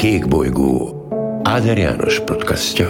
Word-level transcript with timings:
Kékbolygó 0.00 1.06
Áder 1.42 1.78
János 1.78 2.20
podcastja. 2.20 2.88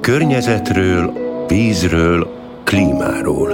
Környezetről, 0.00 1.12
vízről, 1.48 2.28
klímáról. 2.64 3.50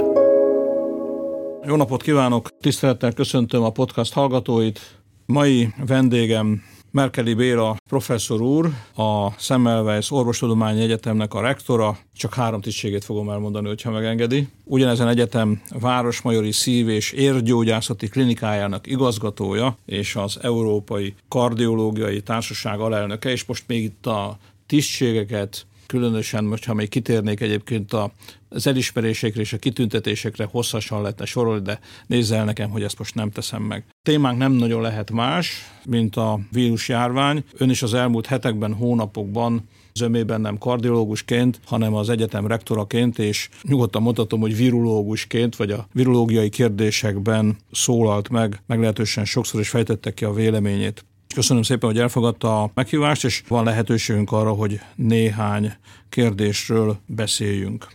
Jó 1.65 1.75
napot 1.75 2.01
kívánok! 2.01 2.49
Tisztelettel 2.61 3.13
köszöntöm 3.13 3.63
a 3.63 3.71
podcast 3.71 4.13
hallgatóit. 4.13 4.79
Mai 5.25 5.73
vendégem 5.87 6.63
Merkeli 6.91 7.33
Béla 7.33 7.75
professzor 7.89 8.41
úr, 8.41 8.69
a 8.95 9.31
Semmelweis 9.31 10.11
Orvostudományi 10.11 10.81
Egyetemnek 10.81 11.33
a 11.33 11.41
rektora, 11.41 11.97
csak 12.15 12.33
három 12.33 12.61
tisztségét 12.61 13.03
fogom 13.03 13.29
elmondani, 13.29 13.67
hogyha 13.67 13.91
megengedi. 13.91 14.47
Ugyanezen 14.63 15.07
egyetem 15.07 15.61
Városmajori 15.79 16.51
Szív- 16.51 16.89
és 16.89 17.11
Érgyógyászati 17.11 18.07
Klinikájának 18.07 18.87
igazgatója, 18.87 19.77
és 19.85 20.15
az 20.15 20.39
Európai 20.41 21.13
Kardiológiai 21.27 22.21
Társaság 22.21 22.79
alelnöke, 22.79 23.29
és 23.29 23.45
most 23.45 23.63
még 23.67 23.83
itt 23.83 24.05
a 24.05 24.37
tisztségeket 24.65 25.65
különösen 25.89 26.43
most, 26.43 26.65
ha 26.65 26.73
még 26.73 26.89
kitérnék 26.89 27.39
egyébként 27.39 27.93
a, 27.93 28.11
az 28.49 28.67
elismerésekre 28.67 29.41
és 29.41 29.53
a 29.53 29.57
kitüntetésekre 29.57 30.47
hosszasan 30.51 31.01
lehetne 31.01 31.25
sorolni, 31.25 31.61
de 31.61 31.79
nézze 32.07 32.35
el 32.35 32.45
nekem, 32.45 32.69
hogy 32.69 32.83
ezt 32.83 32.97
most 32.97 33.15
nem 33.15 33.31
teszem 33.31 33.61
meg. 33.61 33.83
A 33.87 33.93
témánk 34.03 34.37
nem 34.37 34.51
nagyon 34.51 34.81
lehet 34.81 35.11
más, 35.11 35.51
mint 35.85 36.15
a 36.15 36.39
vírusjárvány. 36.51 37.43
Ön 37.57 37.69
is 37.69 37.81
az 37.81 37.93
elmúlt 37.93 38.25
hetekben, 38.25 38.73
hónapokban 38.73 39.67
zömében 39.93 40.41
nem 40.41 40.57
kardiológusként, 40.57 41.59
hanem 41.65 41.93
az 41.93 42.09
egyetem 42.09 42.47
rektoraként, 42.47 43.19
és 43.19 43.49
nyugodtan 43.61 44.01
mondhatom, 44.01 44.39
hogy 44.39 44.55
virológusként, 44.55 45.55
vagy 45.55 45.71
a 45.71 45.87
virológiai 45.93 46.49
kérdésekben 46.49 47.57
szólalt 47.71 48.29
meg, 48.29 48.61
meglehetősen 48.67 49.25
sokszor 49.25 49.59
is 49.59 49.69
fejtette 49.69 50.13
ki 50.13 50.25
a 50.25 50.33
véleményét. 50.33 51.05
Köszönöm 51.35 51.63
szépen, 51.63 51.89
hogy 51.89 51.99
elfogadta 51.99 52.63
a 52.63 52.71
meghívást, 52.73 53.23
és 53.23 53.43
van 53.47 53.63
lehetőségünk 53.63 54.31
arra, 54.31 54.51
hogy 54.51 54.79
néhány 54.95 55.73
kérdésről 56.09 56.97
beszéljünk. 57.05 57.87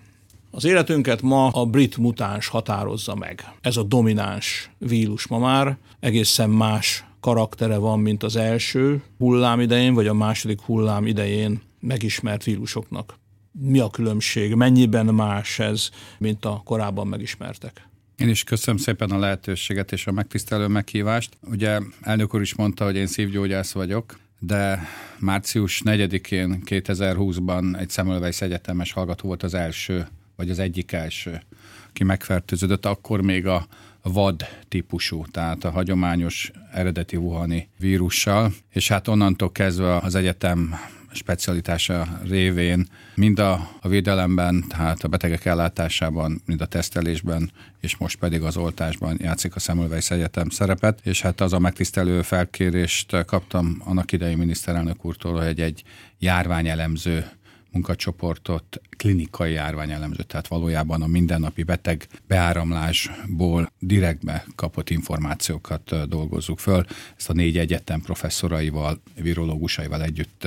Az 0.50 0.64
életünket 0.64 1.22
ma 1.22 1.48
a 1.48 1.64
brit 1.66 1.96
mutáns 1.96 2.48
határozza 2.48 3.14
meg. 3.14 3.52
Ez 3.60 3.76
a 3.76 3.82
domináns 3.82 4.70
vírus 4.78 5.26
ma 5.26 5.38
már 5.38 5.76
egészen 6.00 6.50
más 6.50 7.04
karaktere 7.20 7.76
van, 7.76 8.00
mint 8.00 8.22
az 8.22 8.36
első 8.36 9.02
hullám 9.18 9.60
idején, 9.60 9.94
vagy 9.94 10.06
a 10.06 10.14
második 10.14 10.60
hullám 10.60 11.06
idején 11.06 11.62
megismert 11.80 12.44
vírusoknak. 12.44 13.18
Mi 13.52 13.78
a 13.78 13.90
különbség? 13.90 14.54
Mennyiben 14.54 15.06
más 15.06 15.58
ez, 15.58 15.88
mint 16.18 16.44
a 16.44 16.60
korábban 16.64 17.06
megismertek? 17.06 17.88
Én 18.18 18.28
is 18.28 18.44
köszönöm 18.44 18.80
szépen 18.80 19.10
a 19.10 19.18
lehetőséget 19.18 19.92
és 19.92 20.06
a 20.06 20.12
megtisztelő 20.12 20.66
meghívást. 20.66 21.36
Ugye 21.40 21.80
elnök 22.00 22.34
úr 22.34 22.40
is 22.40 22.54
mondta, 22.54 22.84
hogy 22.84 22.96
én 22.96 23.06
szívgyógyász 23.06 23.72
vagyok, 23.72 24.18
de 24.38 24.82
március 25.18 25.82
4-én 25.84 26.62
2020-ban 26.64 27.78
egy 27.78 27.90
Semmelweis 27.90 28.40
egyetemes 28.40 28.92
hallgató 28.92 29.26
volt 29.26 29.42
az 29.42 29.54
első, 29.54 30.06
vagy 30.36 30.50
az 30.50 30.58
egyik 30.58 30.92
első, 30.92 31.42
aki 31.88 32.04
megfertőződött, 32.04 32.86
akkor 32.86 33.20
még 33.20 33.46
a 33.46 33.66
vad 34.02 34.44
típusú, 34.68 35.24
tehát 35.30 35.64
a 35.64 35.70
hagyományos 35.70 36.50
eredeti 36.72 37.16
wuhani 37.16 37.68
vírussal, 37.78 38.52
és 38.72 38.88
hát 38.88 39.08
onnantól 39.08 39.52
kezdve 39.52 39.96
az 39.96 40.14
egyetem 40.14 40.74
specialitása 41.14 42.20
révén 42.28 42.86
mind 43.14 43.38
a, 43.38 43.70
a 43.80 43.88
védelemben, 43.88 44.64
tehát 44.68 45.02
a 45.02 45.08
betegek 45.08 45.44
ellátásában, 45.44 46.42
mind 46.46 46.60
a 46.60 46.66
tesztelésben, 46.66 47.50
és 47.80 47.96
most 47.96 48.18
pedig 48.18 48.42
az 48.42 48.56
oltásban 48.56 49.16
játszik 49.20 49.54
a 49.54 49.58
Semmelweis 49.58 50.10
Egyetem 50.10 50.48
szerepet, 50.48 51.00
és 51.02 51.22
hát 51.22 51.40
az 51.40 51.52
a 51.52 51.58
megtisztelő 51.58 52.22
felkérést 52.22 53.24
kaptam 53.24 53.82
annak 53.84 54.12
idei 54.12 54.34
miniszterelnök 54.34 55.04
úrtól, 55.04 55.44
hogy 55.44 55.60
egy 55.60 55.82
járványelemző 56.18 57.26
munkacsoportot 57.74 58.80
klinikai 58.96 59.52
járványelemző, 59.52 60.22
tehát 60.22 60.48
valójában 60.48 61.02
a 61.02 61.06
mindennapi 61.06 61.62
beteg 61.62 62.06
beáramlásból 62.26 63.72
direktbe 63.78 64.44
kapott 64.54 64.90
információkat 64.90 66.08
dolgozzuk 66.08 66.58
föl. 66.58 66.84
Ezt 67.16 67.30
a 67.30 67.32
négy 67.32 67.58
egyetem 67.58 68.00
professzoraival, 68.00 69.02
virológusaival 69.20 70.02
együtt 70.02 70.46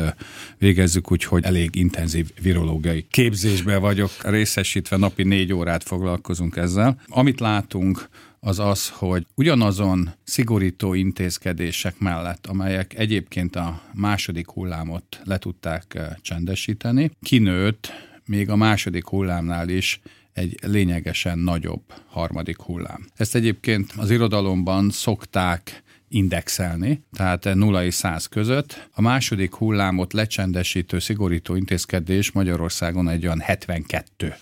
végezzük, 0.58 1.12
úgyhogy 1.12 1.44
elég 1.44 1.76
intenzív 1.76 2.32
virológiai 2.42 3.06
képzésbe 3.10 3.78
vagyok 3.78 4.12
részesítve, 4.22 4.98
napi 4.98 5.24
négy 5.24 5.54
órát 5.54 5.84
foglalkozunk 5.84 6.56
ezzel. 6.56 7.02
Amit 7.08 7.40
látunk, 7.40 8.10
az 8.48 8.60
az, 8.60 8.90
hogy 8.90 9.26
ugyanazon 9.36 10.10
szigorító 10.24 10.94
intézkedések 10.94 12.00
mellett, 12.00 12.48
amelyek 12.48 12.98
egyébként 12.98 13.56
a 13.56 13.82
második 13.94 14.50
hullámot 14.50 15.22
le 15.24 15.38
tudták 15.38 15.96
eh, 15.96 16.08
csendesíteni, 16.22 17.12
kinőtt 17.22 17.92
még 18.26 18.50
a 18.50 18.56
második 18.56 19.08
hullámnál 19.08 19.70
is 19.70 20.02
egy 20.34 20.58
lényegesen 20.62 21.40
nagyobb 21.40 21.82
harmadik 22.08 22.62
hullám. 22.62 23.06
Ezt 23.16 23.36
egyébként 23.36 23.94
az 23.98 24.12
irodalomban 24.12 24.90
szokták 24.90 25.84
indexelni, 26.10 27.04
tehát 27.12 27.54
0 27.54 27.84
és 27.84 27.94
100 27.94 28.26
között. 28.26 28.90
A 28.92 29.02
második 29.02 29.56
hullámot 29.56 30.14
lecsendesítő, 30.14 31.00
szigorító 31.00 31.56
intézkedés 31.56 32.32
Magyarországon 32.32 33.10
egy 33.10 33.26
olyan 33.26 33.40
72 33.40 34.36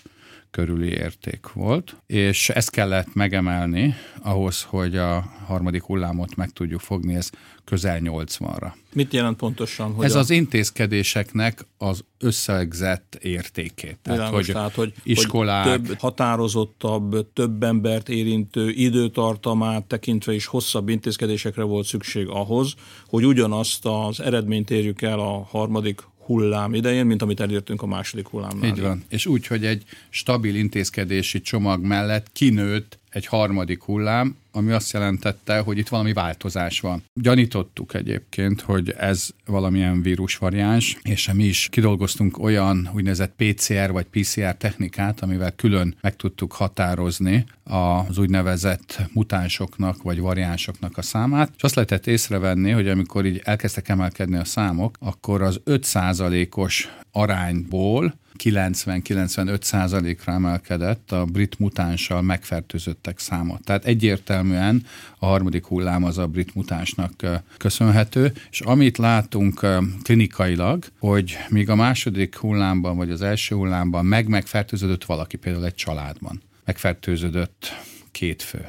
körüli 0.55 0.89
érték 0.89 1.53
volt, 1.53 1.95
és 2.05 2.49
ezt 2.49 2.69
kellett 2.69 3.13
megemelni 3.13 3.95
ahhoz, 4.21 4.63
hogy 4.63 4.97
a 4.97 5.19
harmadik 5.45 5.83
hullámot 5.83 6.35
meg 6.35 6.49
tudjuk 6.49 6.79
fogni, 6.79 7.15
ez 7.15 7.29
közel 7.63 7.99
80-ra. 8.03 8.71
Mit 8.93 9.13
jelent 9.13 9.37
pontosan? 9.37 9.93
Hogy 9.93 10.05
ez 10.05 10.15
a... 10.15 10.19
az 10.19 10.29
intézkedéseknek 10.29 11.65
az 11.77 12.03
összegzett 12.19 13.17
értékét. 13.21 13.97
Tehát, 14.01 14.19
Világos, 14.19 14.45
hogy, 14.45 14.55
tehát, 14.55 14.75
hogy 14.75 14.93
iskolák... 15.03 15.67
Hogy 15.67 15.81
több 15.81 15.99
határozottabb, 15.99 17.33
több 17.33 17.63
embert 17.63 18.09
érintő 18.09 18.69
időtartamát 18.69 19.83
tekintve 19.83 20.33
is 20.33 20.45
hosszabb 20.45 20.89
intézkedésekre 20.89 21.63
volt 21.63 21.85
szükség 21.85 22.27
ahhoz, 22.27 22.73
hogy 23.07 23.25
ugyanazt 23.25 23.85
az 23.85 24.19
eredményt 24.19 24.71
érjük 24.71 25.01
el 25.01 25.19
a 25.19 25.47
harmadik 25.49 26.01
hullám 26.25 26.73
idején, 26.73 27.05
mint 27.05 27.21
amit 27.21 27.39
elértünk 27.39 27.81
a 27.81 27.85
második 27.85 28.27
hullámnál. 28.27 28.69
Így 28.69 28.81
van. 28.81 29.03
És 29.09 29.25
úgy, 29.25 29.47
hogy 29.47 29.65
egy 29.65 29.83
stabil 30.09 30.55
intézkedési 30.55 31.41
csomag 31.41 31.83
mellett 31.83 32.31
kinőtt 32.31 32.99
egy 33.09 33.25
harmadik 33.25 33.83
hullám, 33.83 34.37
ami 34.55 34.71
azt 34.71 34.91
jelentette, 34.93 35.59
hogy 35.59 35.77
itt 35.77 35.87
valami 35.87 36.13
változás 36.13 36.79
van. 36.79 37.03
Gyanítottuk 37.13 37.93
egyébként, 37.93 38.61
hogy 38.61 38.93
ez 38.97 39.29
valamilyen 39.45 40.01
vírusvariáns, 40.01 40.97
és 41.01 41.31
mi 41.33 41.43
is 41.43 41.67
kidolgoztunk 41.71 42.39
olyan 42.39 42.89
úgynevezett 42.93 43.35
PCR 43.35 43.91
vagy 43.91 44.05
PCR 44.05 44.55
technikát, 44.55 45.21
amivel 45.21 45.51
külön 45.51 45.95
meg 46.01 46.15
tudtuk 46.15 46.51
határozni 46.51 47.45
az 47.63 48.17
úgynevezett 48.17 49.01
mutánsoknak 49.13 50.03
vagy 50.03 50.19
variánsoknak 50.19 50.97
a 50.97 51.01
számát, 51.01 51.51
és 51.55 51.63
azt 51.63 51.75
lehetett 51.75 52.07
észrevenni, 52.07 52.71
hogy 52.71 52.87
amikor 52.87 53.25
így 53.25 53.41
elkezdtek 53.43 53.89
emelkedni 53.89 54.37
a 54.37 54.43
számok, 54.43 54.97
akkor 54.99 55.41
az 55.41 55.61
5%-os 55.65 56.89
arányból 57.11 58.13
90-95 58.43 59.61
százalékra 59.61 60.33
emelkedett 60.33 61.11
a 61.11 61.25
brit 61.25 61.59
mutánssal 61.59 62.21
megfertőzöttek 62.21 63.19
száma. 63.19 63.59
Tehát 63.63 63.85
egyértelműen 63.85 64.85
a 65.19 65.25
harmadik 65.25 65.65
hullám 65.65 66.03
az 66.03 66.17
a 66.17 66.27
brit 66.27 66.55
mutánsnak 66.55 67.11
köszönhető, 67.57 68.33
és 68.51 68.61
amit 68.61 68.97
látunk 68.97 69.67
klinikailag, 70.03 70.85
hogy 70.99 71.37
míg 71.49 71.69
a 71.69 71.75
második 71.75 72.37
hullámban 72.37 72.97
vagy 72.97 73.09
az 73.09 73.21
első 73.21 73.55
hullámban 73.55 74.05
meg-megfertőződött 74.05 75.05
valaki, 75.05 75.37
például 75.37 75.65
egy 75.65 75.75
családban, 75.75 76.41
megfertőződött 76.65 77.73
két 78.11 78.41
fő. 78.41 78.65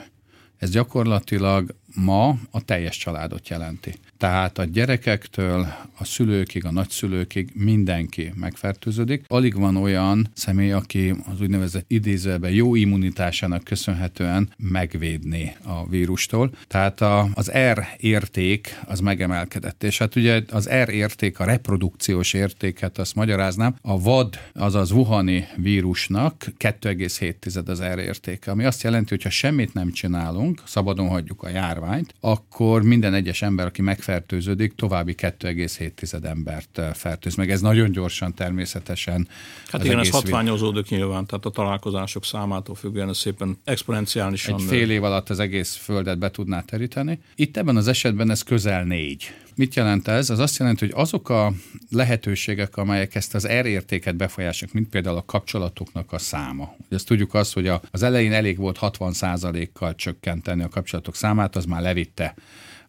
Ez 0.59 0.71
gyakorlatilag 0.71 1.75
ma 1.95 2.39
a 2.51 2.65
teljes 2.65 2.97
családot 2.97 3.49
jelenti. 3.49 3.95
Tehát 4.19 4.59
a 4.59 4.65
gyerekektől 4.65 5.67
a 5.99 6.05
szülőkig, 6.05 6.65
a 6.65 6.71
nagyszülőkig 6.71 7.51
mindenki 7.55 8.33
megfertőződik. 8.35 9.25
Alig 9.29 9.55
van 9.55 9.77
olyan 9.77 10.31
személy, 10.35 10.73
aki 10.73 11.15
az 11.33 11.41
úgynevezett 11.41 11.85
idézőben 11.89 12.51
jó 12.51 12.75
immunitásának 12.75 13.65
köszönhetően 13.65 14.53
megvédni 14.57 15.57
a 15.65 15.89
vírustól. 15.89 16.51
Tehát 16.67 17.01
a, 17.01 17.29
az 17.35 17.51
R 17.73 17.87
érték 17.97 18.81
az 18.87 19.01
megemelkedett. 19.01 19.83
És 19.83 19.99
hát 19.99 20.17
ugye 20.17 20.43
az 20.51 20.69
R 20.85 20.89
érték, 20.89 21.39
a 21.39 21.45
reprodukciós 21.45 22.33
értéket, 22.33 22.99
azt 22.99 23.15
magyaráznám, 23.15 23.77
a 23.83 24.01
vad, 24.01 24.39
azaz 24.53 24.91
Wuhani 24.91 25.47
vírusnak 25.57 26.45
2,7 26.59 27.69
az 27.69 27.83
R 27.83 27.99
értéke, 27.99 28.51
ami 28.51 28.65
azt 28.65 28.83
jelenti, 28.83 29.09
hogy 29.09 29.23
ha 29.23 29.31
semmit 29.31 29.75
nem 29.75 29.93
csinálunk, 29.93 30.63
szabadon 30.67 31.09
hagyjuk 31.09 31.43
a 31.43 31.49
járványt, 31.49 32.15
akkor 32.21 32.83
minden 32.83 33.15
egyes 33.15 33.43
ember, 33.43 33.67
aki 33.67 33.83
meg 33.83 33.99
megfertőződik, 34.07 34.75
további 34.75 35.15
2,7 35.19 36.25
embert 36.25 36.81
fertőz 36.95 37.35
meg. 37.35 37.51
Ez 37.51 37.61
nagyon 37.61 37.91
gyorsan 37.91 38.35
természetesen. 38.35 39.29
Hát 39.71 39.85
igen, 39.85 39.99
ez 39.99 40.11
hatványozódik 40.11 40.89
nyilván, 40.89 41.27
tehát 41.27 41.45
a 41.45 41.51
találkozások 41.51 42.25
számától 42.25 42.75
függően 42.75 43.09
ez 43.09 43.19
szépen 43.19 43.59
exponenciálisan. 43.65 44.55
Egy 44.55 44.63
fél 44.63 44.91
év 44.91 45.05
alatt 45.05 45.31
az 45.31 45.39
egész 45.39 45.75
földet 45.75 46.19
be 46.19 46.31
tudná 46.31 46.61
teríteni. 46.61 47.21
Itt 47.35 47.57
ebben 47.57 47.77
az 47.77 47.89
esetben 47.89 48.31
ez 48.31 48.43
közel 48.43 48.85
négy. 48.85 49.35
Mit 49.55 49.75
jelent 49.75 50.09
ez? 50.09 50.31
Az 50.31 50.39
azt 50.39 50.59
jelenti, 50.59 50.85
hogy 50.85 50.95
azok 50.97 51.29
a 51.29 51.53
lehetőségek, 51.91 52.77
amelyek 52.77 53.15
ezt 53.15 53.35
az 53.35 53.47
R 53.47 53.67
értéket 53.67 54.17
befolyásolják, 54.17 54.77
mint 54.77 54.89
például 54.89 55.17
a 55.17 55.25
kapcsolatoknak 55.25 56.13
a 56.13 56.19
száma. 56.19 56.75
Ugye 56.79 56.97
ezt 56.97 57.07
tudjuk 57.07 57.35
azt, 57.35 57.53
hogy 57.53 57.71
az 57.91 58.03
elején 58.03 58.33
elég 58.33 58.57
volt 58.57 58.79
60%-kal 58.81 59.95
csökkenteni 59.95 60.63
a 60.63 60.69
kapcsolatok 60.69 61.15
számát, 61.15 61.57
az 61.57 61.65
már 61.65 61.83
levitte 61.83 62.35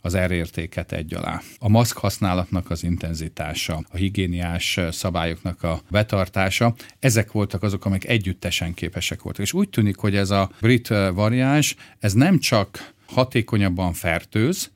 az 0.02 0.18
R 0.18 0.32
értéket 0.32 0.92
egy 0.92 1.14
alá. 1.14 1.42
A 1.60 1.70
maszk 1.70 1.98
használatnak 1.98 2.70
az 2.70 2.84
intenzitása, 2.84 3.84
a 3.90 3.98
higiéniás 3.98 4.80
szabályoknak 4.92 5.64
a 5.64 5.82
betartása, 5.90 6.76
ezek 7.00 7.32
voltak 7.32 7.64
azok, 7.64 7.86
amik 7.86 8.08
együttesen 8.08 8.74
képesek 8.74 9.22
voltak. 9.22 9.42
És 9.42 9.54
úgy 9.54 9.70
tűnik, 9.70 9.98
hogy 9.98 10.16
ez 10.16 10.30
a 10.30 10.52
brit 10.62 10.88
variáns, 11.14 11.76
ez 12.00 12.14
nem 12.14 12.40
csak 12.40 12.94
hatékonyabban 13.06 13.94
fertőz, 13.94 14.72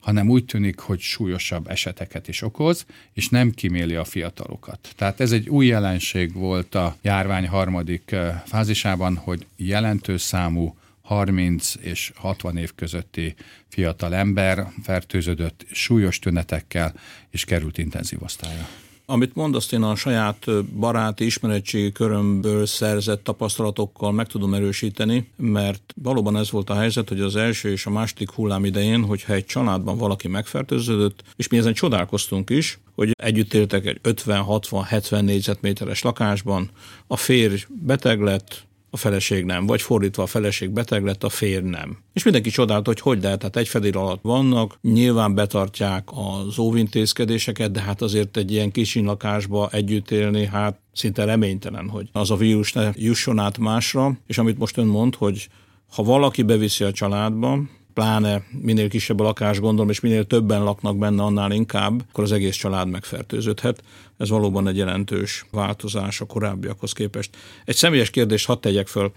hanem 0.00 0.28
úgy 0.28 0.44
tűnik, 0.44 0.78
hogy 0.78 1.00
súlyosabb 1.00 1.68
eseteket 1.68 2.28
is 2.28 2.42
okoz, 2.42 2.86
és 3.12 3.28
nem 3.28 3.50
kiméli 3.50 3.94
a 3.94 4.04
fiatalokat. 4.04 4.88
Tehát 4.96 5.20
ez 5.20 5.32
egy 5.32 5.48
új 5.48 5.66
jelenség 5.66 6.32
volt 6.34 6.74
a 6.74 6.96
járvány 7.02 7.48
harmadik 7.48 8.16
fázisában, 8.46 9.16
hogy 9.16 9.46
jelentős 9.56 10.20
számú 10.20 10.76
30 11.02 11.74
és 11.80 12.12
60 12.14 12.56
év 12.56 12.74
közötti 12.74 13.34
fiatal 13.68 14.14
ember 14.14 14.66
fertőződött 14.82 15.66
súlyos 15.70 16.18
tünetekkel, 16.18 16.94
és 17.30 17.44
került 17.44 17.78
intenzív 17.78 18.22
osztálya. 18.22 18.68
Amit 19.06 19.34
mondasz, 19.34 19.72
én 19.72 19.82
a 19.82 19.94
saját 19.94 20.64
baráti 20.78 21.24
ismeretségi 21.24 21.92
körömből 21.92 22.66
szerzett 22.66 23.24
tapasztalatokkal 23.24 24.12
meg 24.12 24.26
tudom 24.26 24.54
erősíteni, 24.54 25.28
mert 25.36 25.94
valóban 26.02 26.36
ez 26.36 26.50
volt 26.50 26.70
a 26.70 26.74
helyzet, 26.74 27.08
hogy 27.08 27.20
az 27.20 27.36
első 27.36 27.70
és 27.70 27.86
a 27.86 27.90
második 27.90 28.30
hullám 28.30 28.64
idején, 28.64 29.04
hogyha 29.04 29.32
egy 29.32 29.44
családban 29.44 29.98
valaki 29.98 30.28
megfertőződött, 30.28 31.22
és 31.36 31.48
mi 31.48 31.58
ezen 31.58 31.72
csodálkoztunk 31.72 32.50
is, 32.50 32.78
hogy 32.94 33.10
együtt 33.16 33.54
éltek 33.54 33.86
egy 33.86 34.00
50-60-70 34.02 35.20
négyzetméteres 35.20 36.02
lakásban, 36.02 36.70
a 37.06 37.16
férj 37.16 37.64
beteg 37.68 38.20
lett, 38.20 38.66
a 38.94 38.96
feleség 38.96 39.44
nem, 39.44 39.66
vagy 39.66 39.82
fordítva 39.82 40.22
a 40.22 40.26
feleség 40.26 40.70
beteg 40.70 41.04
lett, 41.04 41.24
a 41.24 41.28
férj 41.28 41.68
nem. 41.68 41.98
És 42.12 42.22
mindenki 42.22 42.50
csodált, 42.50 42.86
hogy 42.86 43.00
hogy 43.00 43.22
lehet, 43.22 43.38
tehát 43.38 43.56
egy 43.56 43.68
fedél 43.68 43.96
alatt 43.96 44.22
vannak, 44.22 44.78
nyilván 44.82 45.34
betartják 45.34 46.08
az 46.46 46.58
óvintézkedéseket, 46.58 47.70
de 47.70 47.80
hát 47.80 48.02
azért 48.02 48.36
egy 48.36 48.52
ilyen 48.52 48.70
kis 48.70 48.94
lakásba 48.94 49.68
együtt 49.70 50.10
élni, 50.10 50.46
hát 50.46 50.80
szinte 50.92 51.24
reménytelen, 51.24 51.88
hogy 51.88 52.08
az 52.12 52.30
a 52.30 52.36
vírus 52.36 52.72
ne 52.72 52.90
jusson 52.94 53.38
át 53.38 53.58
másra, 53.58 54.18
és 54.26 54.38
amit 54.38 54.58
most 54.58 54.76
ön 54.76 54.86
mond, 54.86 55.14
hogy 55.14 55.48
ha 55.94 56.02
valaki 56.02 56.42
beviszi 56.42 56.84
a 56.84 56.92
családba, 56.92 57.58
pláne 57.94 58.42
minél 58.60 58.88
kisebb 58.88 59.20
a 59.20 59.22
lakás, 59.22 59.60
gondolom, 59.60 59.90
és 59.90 60.00
minél 60.00 60.24
többen 60.24 60.64
laknak 60.64 60.98
benne, 60.98 61.22
annál 61.22 61.52
inkább, 61.52 62.04
akkor 62.08 62.24
az 62.24 62.32
egész 62.32 62.56
család 62.56 62.88
megfertőződhet. 62.88 63.82
Ez 64.16 64.28
valóban 64.28 64.68
egy 64.68 64.76
jelentős 64.76 65.46
változás 65.50 66.20
a 66.20 66.24
korábbiakhoz 66.24 66.92
képest. 66.92 67.36
Egy 67.64 67.76
személyes 67.76 68.10
kérdést 68.10 68.46
hadd 68.46 68.60
tegyek 68.60 68.86
föl. 68.86 69.12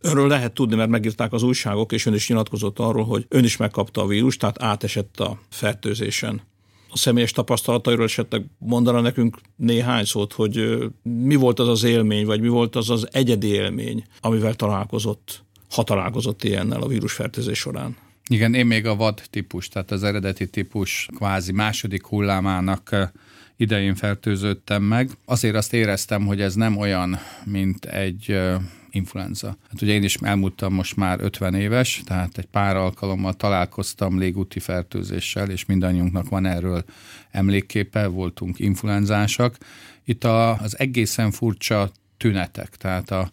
Önről 0.00 0.28
lehet 0.28 0.52
tudni, 0.52 0.76
mert 0.76 0.90
megírták 0.90 1.32
az 1.32 1.42
újságok, 1.42 1.92
és 1.92 2.06
ön 2.06 2.14
is 2.14 2.28
nyilatkozott 2.28 2.78
arról, 2.78 3.04
hogy 3.04 3.26
ön 3.28 3.44
is 3.44 3.56
megkapta 3.56 4.02
a 4.02 4.06
vírust, 4.06 4.40
tehát 4.40 4.62
átesett 4.62 5.20
a 5.20 5.38
fertőzésen. 5.48 6.40
A 6.90 6.96
személyes 6.96 7.32
tapasztalatairól 7.32 8.04
esetleg 8.04 8.44
mondana 8.58 9.00
nekünk 9.00 9.38
néhány 9.56 10.04
szót, 10.04 10.32
hogy 10.32 10.78
mi 11.02 11.34
volt 11.34 11.58
az 11.58 11.68
az 11.68 11.84
élmény, 11.84 12.26
vagy 12.26 12.40
mi 12.40 12.48
volt 12.48 12.76
az 12.76 12.90
az 12.90 13.08
egyedi 13.10 13.46
élmény, 13.46 14.04
amivel 14.20 14.54
találkozott 14.54 15.45
ha 15.70 15.82
találkozott 15.82 16.44
ilyennel 16.44 16.82
a 16.82 16.86
vírusfertőzés 16.86 17.58
során. 17.58 17.96
Igen, 18.28 18.54
én 18.54 18.66
még 18.66 18.86
a 18.86 18.96
vad 18.96 19.22
típus, 19.30 19.68
tehát 19.68 19.90
az 19.90 20.02
eredeti 20.02 20.48
típus 20.48 21.08
kvázi 21.16 21.52
második 21.52 22.06
hullámának 22.06 23.12
idején 23.56 23.94
fertőződtem 23.94 24.82
meg. 24.82 25.10
Azért 25.24 25.54
azt 25.54 25.72
éreztem, 25.72 26.26
hogy 26.26 26.40
ez 26.40 26.54
nem 26.54 26.76
olyan, 26.76 27.18
mint 27.44 27.84
egy 27.84 28.38
influenza. 28.90 29.46
Hát 29.46 29.82
ugye 29.82 29.92
én 29.92 30.02
is 30.02 30.14
elmúltam 30.14 30.74
most 30.74 30.96
már 30.96 31.20
50 31.20 31.54
éves, 31.54 32.02
tehát 32.04 32.38
egy 32.38 32.46
pár 32.46 32.76
alkalommal 32.76 33.34
találkoztam 33.34 34.18
légúti 34.18 34.60
fertőzéssel, 34.60 35.50
és 35.50 35.64
mindannyiunknak 35.64 36.28
van 36.28 36.46
erről 36.46 36.84
emlékképe, 37.30 38.06
voltunk 38.06 38.58
influenzásak. 38.58 39.56
Itt 40.04 40.24
a, 40.24 40.60
az 40.60 40.78
egészen 40.78 41.30
furcsa 41.30 41.90
tünetek, 42.16 42.76
tehát 42.76 43.10
a, 43.10 43.32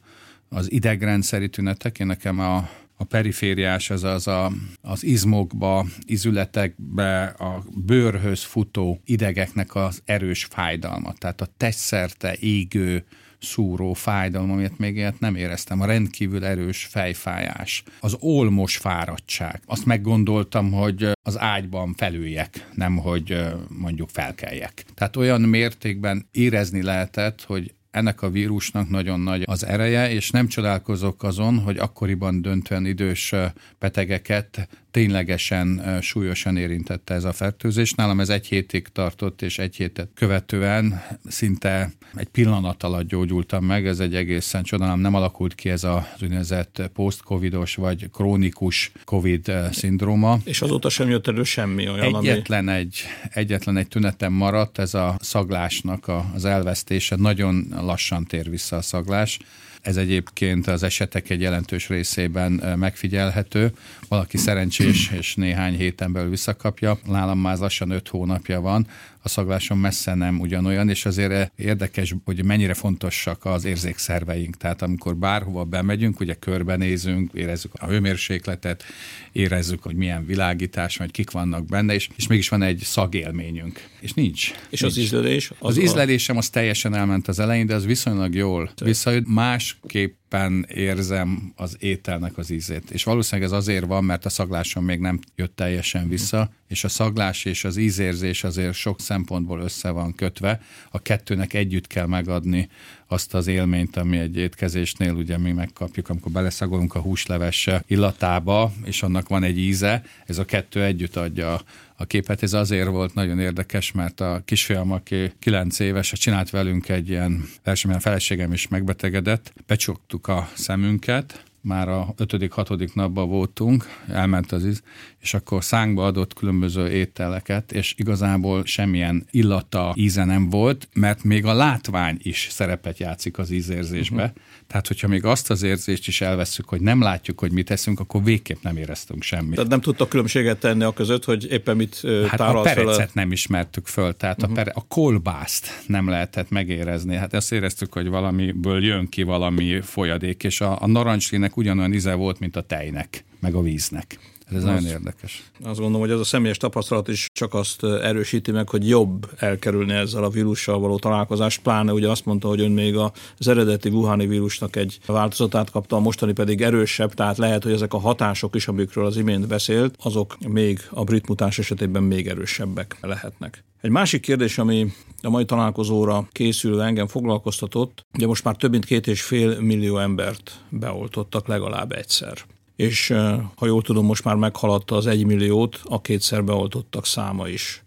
az 0.54 0.72
idegrendszeri 0.72 1.50
tünetek, 1.50 2.00
én 2.00 2.08
nekem 2.08 2.40
a, 2.40 2.70
a 2.96 3.04
perifériás, 3.04 3.90
az 3.90 4.04
az 4.04 4.28
a, 4.28 4.52
az 4.82 5.04
izmokba, 5.04 5.86
izületekbe, 6.06 7.24
a 7.24 7.64
bőrhöz 7.86 8.44
futó 8.44 9.02
idegeknek 9.06 9.76
az 9.76 10.02
erős 10.06 10.44
fájdalma. 10.44 11.14
Tehát 11.14 11.42
a 11.42 11.48
testszerte 11.58 12.36
égő, 12.40 13.06
szúró 13.40 13.94
fájdalom, 13.94 14.52
amit 14.52 14.78
még 14.78 14.96
ilyet 14.96 15.20
nem 15.20 15.36
éreztem, 15.36 15.82
a 15.82 15.86
rendkívül 15.86 16.46
erős 16.46 16.86
fejfájás, 16.86 17.84
az 18.00 18.16
olmos 18.20 18.78
fáradtság. 18.78 19.62
Azt 19.66 19.86
meggondoltam, 19.86 20.72
hogy 20.72 21.12
az 21.24 21.40
ágyban 21.40 21.94
felüljek, 21.94 22.70
nem 22.74 22.98
hogy 22.98 23.46
mondjuk 23.68 24.10
felkeljek. 24.10 24.86
Tehát 24.94 25.16
olyan 25.16 25.42
mértékben 25.42 26.28
érezni 26.32 26.82
lehetett, 26.82 27.44
hogy 27.44 27.74
ennek 27.94 28.22
a 28.22 28.30
vírusnak 28.30 28.90
nagyon 28.90 29.20
nagy 29.20 29.44
az 29.46 29.66
ereje, 29.66 30.12
és 30.12 30.30
nem 30.30 30.48
csodálkozok 30.48 31.24
azon, 31.24 31.60
hogy 31.60 31.78
akkoriban 31.78 32.42
döntően 32.42 32.86
idős 32.86 33.34
betegeket 33.80 34.68
ténylegesen 34.92 35.98
súlyosan 36.02 36.58
érintette 36.58 37.14
ez 37.14 37.24
a 37.24 37.34
fertőzés. 37.34 37.94
Nálam 37.94 38.20
ez 38.20 38.30
egy 38.30 38.48
hétig 38.48 38.88
tartott, 38.88 39.42
és 39.42 39.60
egy 39.60 39.76
hétet 39.76 40.10
követően 40.16 41.02
szinte 41.28 41.92
egy 42.16 42.28
pillanat 42.28 42.84
alatt 42.84 43.08
gyógyultam 43.08 43.66
meg. 43.66 43.88
Ez 43.88 44.00
egy 44.00 44.16
egészen 44.16 44.64
csodálom, 44.64 45.00
nem 45.00 45.16
alakult 45.16 45.56
ki 45.56 45.70
ez 45.70 45.84
az 45.84 46.22
úgynevezett 46.22 46.90
post-covidos 46.94 47.76
vagy 47.76 48.10
krónikus 48.10 48.92
covid 49.06 49.52
szindróma. 49.72 50.38
És 50.44 50.62
azóta 50.62 50.90
sem 50.90 51.10
jött 51.10 51.28
elő 51.28 51.44
semmi 51.44 51.90
olyan, 51.90 52.16
egyetlen 52.16 52.68
ami... 52.68 52.78
egy, 52.78 53.02
egyetlen 53.30 53.78
egy 53.78 53.88
tünetem 53.88 54.34
maradt, 54.34 54.78
ez 54.78 54.94
a 54.94 55.18
szaglásnak 55.20 56.12
az 56.34 56.46
elvesztése. 56.46 57.16
Nagyon 57.16 57.68
lassan 57.86 58.26
tér 58.26 58.50
vissza 58.50 58.76
a 58.76 58.82
szaglás. 58.82 59.40
Ez 59.82 59.98
egyébként 59.98 60.68
az 60.68 60.84
esetek 60.84 61.30
egy 61.30 61.42
jelentős 61.42 61.88
részében 61.88 62.52
megfigyelhető. 62.78 63.74
Valaki 64.08 64.38
szerencsés 64.38 65.10
és 65.12 65.36
néhány 65.36 65.76
héten 65.76 66.12
belül 66.12 66.30
visszakapja. 66.30 67.00
Nálam 67.06 67.40
már 67.40 67.58
lassan 67.58 67.90
öt 67.90 68.08
hónapja 68.08 68.62
van, 68.62 68.88
a 69.26 69.30
szagláson 69.30 69.78
messze 69.78 70.14
nem 70.14 70.40
ugyanolyan, 70.40 70.90
és 70.90 71.06
azért 71.06 71.52
érdekes, 71.56 72.16
hogy 72.26 72.46
mennyire 72.46 72.74
fontosak 72.74 73.46
az 73.46 73.66
érzékszerveink. 73.66 74.58
Tehát 74.58 74.82
amikor 74.82 75.16
bárhova 75.16 75.64
bemegyünk, 75.64 76.20
ugye 76.20 76.34
körbenézünk, 76.34 77.34
érezzük 77.34 77.72
a 77.74 77.86
hőmérsékletet, 77.86 78.84
érezzük, 79.32 79.84
hogy 79.84 79.96
milyen 79.96 80.26
világítás, 80.26 80.98
vagy 80.98 81.12
kik 81.12 81.32
vannak 81.32 81.66
benne, 81.66 81.94
és, 81.94 82.10
és 82.16 82.28
mégis 82.28 82.50
van 82.50 82.62
egy 82.62 82.80
szagélményünk. 82.84 83.88
És 84.00 84.14
nincs. 84.14 84.52
És 84.70 84.82
nincs. 84.82 84.94
az 84.94 85.00
ízlelés? 85.04 85.50
Az, 85.50 85.56
az 85.60 85.80
ízlelésem 85.80 86.38
az 86.38 86.50
teljesen 86.50 86.96
elment 86.96 87.28
az 87.28 87.40
elején, 87.40 87.66
de 87.66 87.76
az 87.76 87.86
viszonylag 87.86 88.36
jól 88.36 88.72
visszajött. 88.82 89.28
Másképp 89.28 90.16
éppen 90.34 90.66
érzem 90.74 91.54
az 91.56 91.76
ételnek 91.80 92.38
az 92.38 92.50
ízét. 92.50 92.92
És 92.92 93.04
valószínűleg 93.04 93.52
ez 93.52 93.58
azért 93.58 93.86
van, 93.86 94.04
mert 94.04 94.26
a 94.26 94.30
szaglásom 94.30 94.86
még 94.86 95.00
nem 95.00 95.20
jött 95.36 95.56
teljesen 95.56 96.10
vissza, 96.10 96.50
és 96.74 96.84
a 96.84 96.90
szaglás 96.90 97.46
és 97.46 97.64
az 97.64 97.78
ízérzés 97.78 98.44
azért 98.44 98.74
sok 98.74 99.00
szempontból 99.00 99.60
össze 99.60 99.90
van 99.90 100.16
kötve. 100.16 100.62
A 100.92 101.02
kettőnek 101.02 101.54
együtt 101.54 101.88
kell 101.88 102.06
megadni 102.06 102.70
azt 103.08 103.34
az 103.34 103.48
élményt, 103.48 103.98
ami 103.98 104.18
egy 104.18 104.38
étkezésnél 104.38 105.14
ugye 105.14 105.38
mi 105.38 105.52
megkapjuk, 105.52 106.10
amikor 106.10 106.32
beleszagolunk 106.32 106.96
a 106.96 107.00
húsleves 107.00 107.70
illatába, 107.88 108.74
és 108.84 109.04
annak 109.04 109.28
van 109.28 109.44
egy 109.44 109.58
íze, 109.58 110.04
ez 110.26 110.38
a 110.38 110.46
kettő 110.46 110.84
együtt 110.84 111.16
adja 111.16 111.62
a 111.96 112.06
képet. 112.06 112.44
Ez 112.44 112.54
azért 112.54 112.88
volt 112.88 113.14
nagyon 113.14 113.40
érdekes, 113.40 113.92
mert 113.92 114.20
a 114.20 114.42
kisfiam, 114.46 114.92
aki 114.92 115.32
9 115.40 115.80
éves, 115.80 116.12
csinált 116.12 116.50
velünk 116.50 116.90
egy 116.90 117.10
ilyen 117.10 117.46
versenyt, 117.64 117.96
a 117.96 118.00
feleségem 118.00 118.54
is 118.54 118.68
megbetegedett, 118.68 119.54
becsuktuk 119.68 120.28
a 120.28 120.50
szemünket, 120.54 121.44
már 121.64 121.90
a 121.90 122.14
ötödik, 122.18 122.52
hatodik 122.52 122.94
napban 122.94 123.30
voltunk, 123.30 123.86
elment 124.08 124.52
az 124.52 124.66
íz, 124.66 124.84
és 125.24 125.34
akkor 125.34 125.64
szánkba 125.64 126.06
adott 126.06 126.34
különböző 126.34 126.90
ételeket, 126.90 127.72
és 127.72 127.94
igazából 127.98 128.66
semmilyen 128.66 129.26
illata, 129.32 129.94
íze 129.98 130.24
nem 130.24 130.50
volt, 130.50 130.88
mert 130.94 131.24
még 131.24 131.46
a 131.46 131.54
látvány 131.54 132.18
is 132.22 132.48
szerepet 132.52 132.98
játszik 132.98 133.38
az 133.38 133.52
ízérzésbe. 133.52 134.24
Uh-huh. 134.24 134.38
Tehát, 134.68 134.88
hogyha 134.88 135.08
még 135.08 135.26
azt 135.26 135.50
az 135.50 135.64
érzést 135.64 136.08
is 136.08 136.22
elveszük, 136.22 136.70
hogy 136.70 136.82
nem 136.82 137.02
látjuk, 137.02 137.40
hogy 137.40 137.52
mit 137.52 137.66
teszünk, 137.66 138.00
akkor 138.00 138.24
végképp 138.24 138.62
nem 138.62 138.78
éreztünk 138.78 139.24
semmit. 139.24 139.56
Tehát 139.56 139.70
nem 139.70 139.82
tudtak 139.82 140.10
különbséget 140.10 140.60
tenni 140.60 140.84
a 140.84 140.94
között, 140.94 141.24
hogy 141.24 141.52
éppen 141.52 141.76
mit 141.76 142.02
hát 142.28 142.40
a 142.40 142.62
perecet 142.62 142.96
fel. 142.96 143.10
nem 143.14 143.32
ismertük 143.32 143.88
föl, 143.88 144.18
tehát 144.18 144.38
uh-huh. 144.38 144.52
a, 144.52 144.56
pere, 144.56 144.72
a 144.76 144.86
kolbászt 144.88 145.84
nem 145.88 146.10
lehetett 146.10 146.50
megérezni. 146.50 147.16
Hát 147.16 147.34
ezt 147.34 147.52
éreztük, 147.52 147.94
hogy 147.94 148.08
valamiből 148.08 148.84
jön 148.84 149.10
ki 149.10 149.24
valami 149.24 149.82
folyadék, 149.82 150.44
és 150.44 150.62
a, 150.62 150.82
a 150.82 150.88
narancslinek 150.88 151.58
ugyanolyan 151.58 151.94
íze 151.94 152.14
volt, 152.14 152.40
mint 152.40 152.56
a 152.56 152.62
tejnek, 152.62 153.24
meg 153.40 153.56
a 153.56 153.62
víznek. 153.62 154.20
Ez 154.50 154.56
az, 154.56 154.64
nagyon 154.64 154.86
érdekes. 154.86 155.44
Azt 155.64 155.80
gondolom, 155.80 156.02
hogy 156.02 156.12
ez 156.12 156.20
a 156.20 156.24
személyes 156.24 156.58
tapasztalat 156.58 157.08
is 157.08 157.28
csak 157.34 157.54
azt 157.54 157.84
erősíti 157.84 158.52
meg, 158.52 158.70
hogy 158.70 158.88
jobb 158.88 159.30
elkerülni 159.38 159.94
ezzel 159.94 160.24
a 160.24 160.30
vírussal 160.30 160.80
való 160.80 161.00
találkozást, 161.00 161.62
pláne 161.62 161.94
ugye 161.94 162.10
azt 162.10 162.26
mondta, 162.26 162.48
hogy 162.48 162.60
ön 162.60 162.72
még 162.72 162.96
az 162.96 163.48
eredeti 163.48 163.90
Wuhani 163.90 164.28
vírusnak 164.28 164.76
egy 164.76 165.00
változatát 165.06 165.70
kapta, 165.70 165.96
a 165.96 166.00
mostani 166.00 166.34
pedig 166.34 166.62
erősebb, 166.62 167.14
tehát 167.14 167.38
lehet, 167.38 167.64
hogy 167.64 167.72
ezek 167.72 167.94
a 167.94 168.00
hatások 168.00 168.56
is, 168.56 168.68
amikről 168.68 169.06
az 169.06 169.18
imént 169.18 169.48
beszélt, 169.48 169.96
azok 170.04 170.38
még 170.48 170.80
a 170.90 171.04
brit 171.04 171.28
mutáns 171.28 171.60
esetében 171.60 172.04
még 172.04 172.28
erősebbek 172.28 172.98
lehetnek. 173.02 173.64
Egy 173.82 173.92
másik 173.92 174.22
kérdés, 174.22 174.58
ami 174.58 174.92
a 175.22 175.30
mai 175.30 175.46
találkozóra 175.46 176.28
készülve 176.32 176.84
engem 176.84 177.08
foglalkoztatott, 177.08 178.06
ugye 178.14 178.28
most 178.28 178.44
már 178.44 178.56
több 178.56 178.72
mint 178.72 178.86
két 178.86 179.08
és 179.08 179.22
fél 179.22 179.60
millió 179.60 179.98
embert 179.98 180.52
beoltottak 180.70 181.48
legalább 181.48 181.92
egyszer 181.92 182.38
és 182.76 183.14
ha 183.56 183.66
jól 183.66 183.82
tudom, 183.82 184.06
most 184.06 184.24
már 184.24 184.36
meghaladta 184.36 184.96
az 184.96 185.08
egymilliót 185.08 185.82
a 185.84 186.02
kétszer 186.02 186.44
beoltottak 186.44 187.06
száma 187.06 187.48
is. 187.48 187.84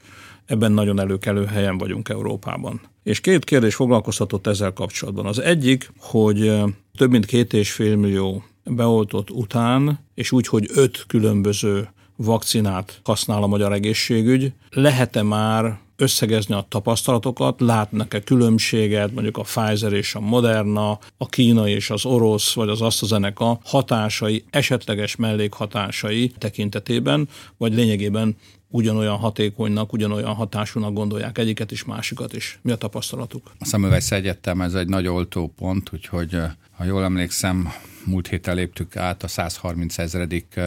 Ebben 0.46 0.72
nagyon 0.72 1.00
előkelő 1.00 1.44
helyen 1.44 1.78
vagyunk 1.78 2.08
Európában. 2.08 2.80
És 3.02 3.20
két 3.20 3.44
kérdés 3.44 3.74
foglalkoztatott 3.74 4.46
ezzel 4.46 4.72
kapcsolatban. 4.72 5.26
Az 5.26 5.38
egyik, 5.38 5.92
hogy 5.98 6.52
több 6.96 7.10
mint 7.10 7.26
két 7.26 7.52
és 7.52 7.72
fél 7.72 7.96
millió 7.96 8.44
beoltott 8.64 9.30
után, 9.30 9.98
és 10.14 10.32
úgy, 10.32 10.46
hogy 10.46 10.70
öt 10.74 11.04
különböző 11.06 11.88
vakcinát 12.16 13.00
használ 13.04 13.42
a 13.42 13.46
magyar 13.46 13.72
egészségügy, 13.72 14.52
lehet-e 14.70 15.22
már 15.22 15.78
összegezni 15.96 16.54
a 16.54 16.66
tapasztalatokat, 16.68 17.60
látnak-e 17.60 18.20
különbséget 18.20 19.12
mondjuk 19.12 19.36
a 19.36 19.42
Pfizer 19.42 19.92
és 19.92 20.14
a 20.14 20.20
Moderna, 20.20 20.98
a 21.16 21.26
Kína 21.28 21.68
és 21.68 21.90
az 21.90 22.04
orosz 22.04 22.54
vagy 22.54 22.68
az 22.68 22.80
AstraZeneca 22.80 23.60
hatásai, 23.64 24.44
esetleges 24.50 25.16
mellékhatásai 25.16 26.32
tekintetében, 26.38 27.28
vagy 27.56 27.74
lényegében 27.74 28.36
ugyanolyan 28.68 29.16
hatékonynak, 29.16 29.92
ugyanolyan 29.92 30.34
hatásúnak 30.34 30.92
gondolják 30.92 31.38
egyiket 31.38 31.70
is, 31.70 31.84
másikat 31.84 32.32
is. 32.32 32.58
Mi 32.62 32.70
a 32.70 32.76
tapasztalatuk? 32.76 33.52
A 33.58 33.64
Szemövesz 33.64 34.10
Egyetem 34.10 34.60
ez 34.60 34.74
egy 34.74 34.88
nagy 34.88 35.06
oltó 35.06 35.52
pont, 35.56 35.90
úgyhogy 35.92 36.38
ha 36.76 36.84
jól 36.84 37.04
emlékszem, 37.04 37.68
múlt 38.04 38.28
héten 38.28 38.54
léptük 38.54 38.96
át 38.96 39.22
a 39.22 39.28
130 39.28 39.98
ezredik 39.98 40.60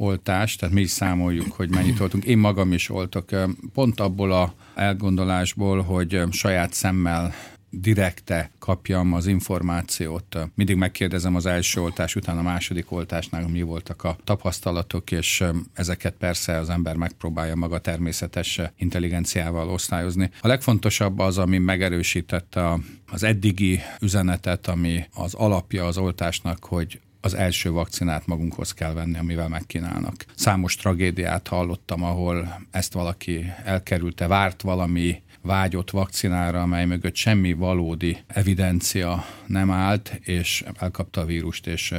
oltást, 0.00 0.58
tehát 0.58 0.74
mi 0.74 0.80
is 0.80 0.90
számoljuk, 0.90 1.52
hogy 1.52 1.70
mennyit 1.70 2.00
oltunk. 2.00 2.24
Én 2.24 2.38
magam 2.38 2.72
is 2.72 2.90
oltok, 2.90 3.30
pont 3.72 4.00
abból 4.00 4.32
a 4.32 4.54
elgondolásból, 4.74 5.82
hogy 5.82 6.22
saját 6.30 6.72
szemmel 6.72 7.34
direkte 7.70 8.50
kapjam 8.58 9.12
az 9.12 9.26
információt. 9.26 10.38
Mindig 10.54 10.76
megkérdezem 10.76 11.34
az 11.34 11.46
első 11.46 11.80
oltás 11.80 12.16
után 12.16 12.38
a 12.38 12.42
második 12.42 12.92
oltásnál, 12.92 13.48
mi 13.48 13.62
voltak 13.62 14.04
a 14.04 14.16
tapasztalatok, 14.24 15.10
és 15.10 15.44
ezeket 15.74 16.14
persze 16.14 16.56
az 16.56 16.70
ember 16.70 16.96
megpróbálja 16.96 17.54
maga 17.54 17.78
természetes 17.78 18.60
intelligenciával 18.76 19.68
osztályozni. 19.68 20.30
A 20.40 20.46
legfontosabb 20.46 21.18
az, 21.18 21.38
ami 21.38 21.58
megerősítette 21.58 22.78
az 23.10 23.22
eddigi 23.22 23.80
üzenetet, 24.00 24.66
ami 24.66 25.04
az 25.14 25.34
alapja 25.34 25.86
az 25.86 25.98
oltásnak, 25.98 26.64
hogy 26.64 27.00
az 27.20 27.34
első 27.34 27.70
vakcinát 27.70 28.26
magunkhoz 28.26 28.72
kell 28.72 28.92
venni, 28.92 29.18
amivel 29.18 29.48
megkínálnak. 29.48 30.24
Számos 30.34 30.76
tragédiát 30.76 31.48
hallottam, 31.48 32.02
ahol 32.02 32.58
ezt 32.70 32.92
valaki 32.92 33.52
elkerülte, 33.64 34.26
várt 34.26 34.62
valami 34.62 35.22
vágyott 35.42 35.90
vakcinára, 35.90 36.62
amely 36.62 36.86
mögött 36.86 37.14
semmi 37.14 37.52
valódi 37.52 38.18
evidencia 38.26 39.24
nem 39.46 39.70
állt, 39.70 40.20
és 40.24 40.64
elkapta 40.78 41.20
a 41.20 41.24
vírust, 41.24 41.66
és 41.66 41.94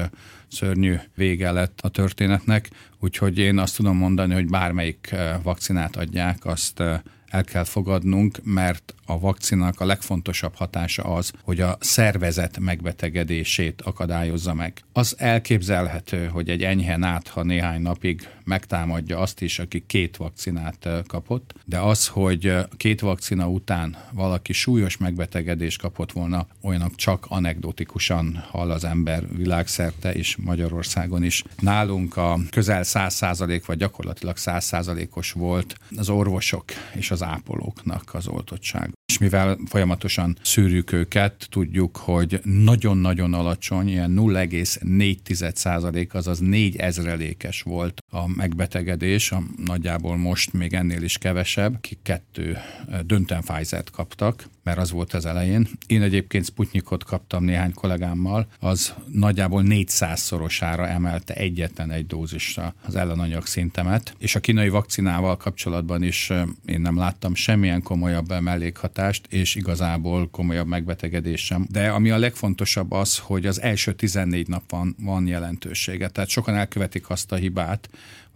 szörnyű 0.48 0.96
vége 1.16 1.51
lett 1.51 1.80
a 1.82 1.90
történetnek. 1.90 2.70
Úgyhogy 3.00 3.38
én 3.38 3.58
azt 3.58 3.75
tudom 3.75 3.98
mondani, 3.98 4.34
hogy 4.34 4.48
bármelyik 4.48 5.16
vakcinát 5.44 5.96
adják, 5.96 6.46
azt 6.46 6.84
el 7.32 7.44
kell 7.44 7.64
fogadnunk, 7.64 8.40
mert 8.44 8.96
a 9.06 9.20
vakcinak 9.20 9.80
a 9.80 9.86
legfontosabb 9.86 10.56
hatása 10.56 11.04
az, 11.04 11.32
hogy 11.44 11.60
a 11.60 11.78
szervezet 11.80 12.60
megbetegedését 12.60 13.82
akadályozza 13.82 14.54
meg. 14.54 14.82
Az 14.94 15.16
elképzelhető, 15.18 16.26
hogy 16.26 16.50
egy 16.50 16.64
enyhe 16.64 16.98
nátha 16.98 17.44
néhány 17.44 17.82
napig 17.82 18.28
megtámadja 18.51 19.20
azt 19.20 19.41
is, 19.41 19.60
aki 19.60 19.84
két 19.88 20.17
vakcinát 20.17 20.89
kapott, 21.08 21.53
de 21.65 21.79
az, 21.79 22.08
hogy 22.08 22.55
két 22.77 23.00
vakcina 23.01 23.48
után 23.50 23.98
valaki 24.13 24.53
súlyos 24.53 24.98
megbetegedést 24.98 25.81
kapott 25.81 26.12
volna, 26.12 26.48
olyanok 26.62 26.96
csak 26.96 27.25
anekdotikusan 27.29 28.43
hall 28.50 28.72
az 28.72 28.84
ember 28.84 29.24
világszerte 29.36 30.13
és 30.13 30.38
Magyarországon 30.38 31.24
is. 31.24 31.43
Nálunk 31.60 32.17
a 32.17 32.39
közel 32.50 32.81
100% 32.84 33.62
vagy 33.65 33.77
gyakorlatilag 33.77 34.36
100%-os 34.39 35.31
volt 35.31 35.75
az 35.96 36.10
orvosok 36.10 36.65
és 36.93 37.12
az 37.12 37.24
ápolóknak 37.24 38.13
az 38.13 38.27
oltottság 38.27 38.91
és 39.12 39.18
mivel 39.18 39.58
folyamatosan 39.65 40.38
szűrjük 40.41 40.91
őket, 40.91 41.48
tudjuk, 41.50 41.98
hogy 41.98 42.39
nagyon-nagyon 42.44 43.34
alacsony, 43.34 43.88
ilyen 43.88 44.13
0,4 44.18 45.56
százalék, 45.56 46.13
azaz 46.13 46.39
4 46.39 46.75
ezrelékes 46.75 47.62
volt 47.62 48.01
a 48.10 48.27
megbetegedés, 48.27 49.32
a, 49.32 49.44
nagyjából 49.65 50.18
most 50.18 50.53
még 50.53 50.74
ennél 50.74 51.03
is 51.03 51.18
kevesebb, 51.18 51.82
ki 51.82 51.98
kettő 52.03 52.58
döntően 53.06 53.41
Pfizer-t 53.41 53.89
kaptak, 53.89 54.48
mert 54.63 54.77
az 54.77 54.91
volt 54.91 55.13
az 55.13 55.25
elején. 55.25 55.68
Én 55.88 56.01
egyébként 56.01 56.46
Sputnikot 56.46 57.03
kaptam 57.03 57.44
néhány 57.44 57.74
kollégámmal, 57.74 58.48
az 58.60 58.94
nagyjából 59.08 59.63
400-szorosára 59.65 60.89
emelte 60.89 61.34
egyetlen 61.34 61.91
egy 61.91 62.08
dózisra 62.08 62.74
az 62.86 62.96
ellenanyag 62.96 63.46
szintemet, 63.46 64.15
és 64.18 64.36
a 64.36 64.39
kínai 64.39 64.70
vakcinával 64.70 65.38
kapcsolatban 65.38 66.03
is 66.03 66.30
én 66.65 66.82
nem 66.82 66.98
láttam 66.98 67.36
semmilyen 67.36 67.82
komolyabb 67.82 68.41
mellékhatást, 68.41 69.25
és 69.30 69.56
igazából 69.56 70.30
komolyabb 70.30 70.68
megbetegedés 70.68 71.46
sem. 71.46 71.68
De 71.70 71.89
ami 71.89 72.10
a 72.10 72.18
legfontosabb 72.18 72.91
az, 72.91 73.18
hogy 73.18 73.46
az 73.46 73.62
első 73.62 73.94
14 73.94 74.48
nap 74.48 74.63
van, 74.70 74.96
van 75.00 75.27
jelentősége. 75.27 76.10
Tehát 76.10 76.30
sokan 76.30 76.56
elkövetik 76.56 77.10
azt 77.10 77.32
a 77.32 77.36
hibát, 77.36 77.89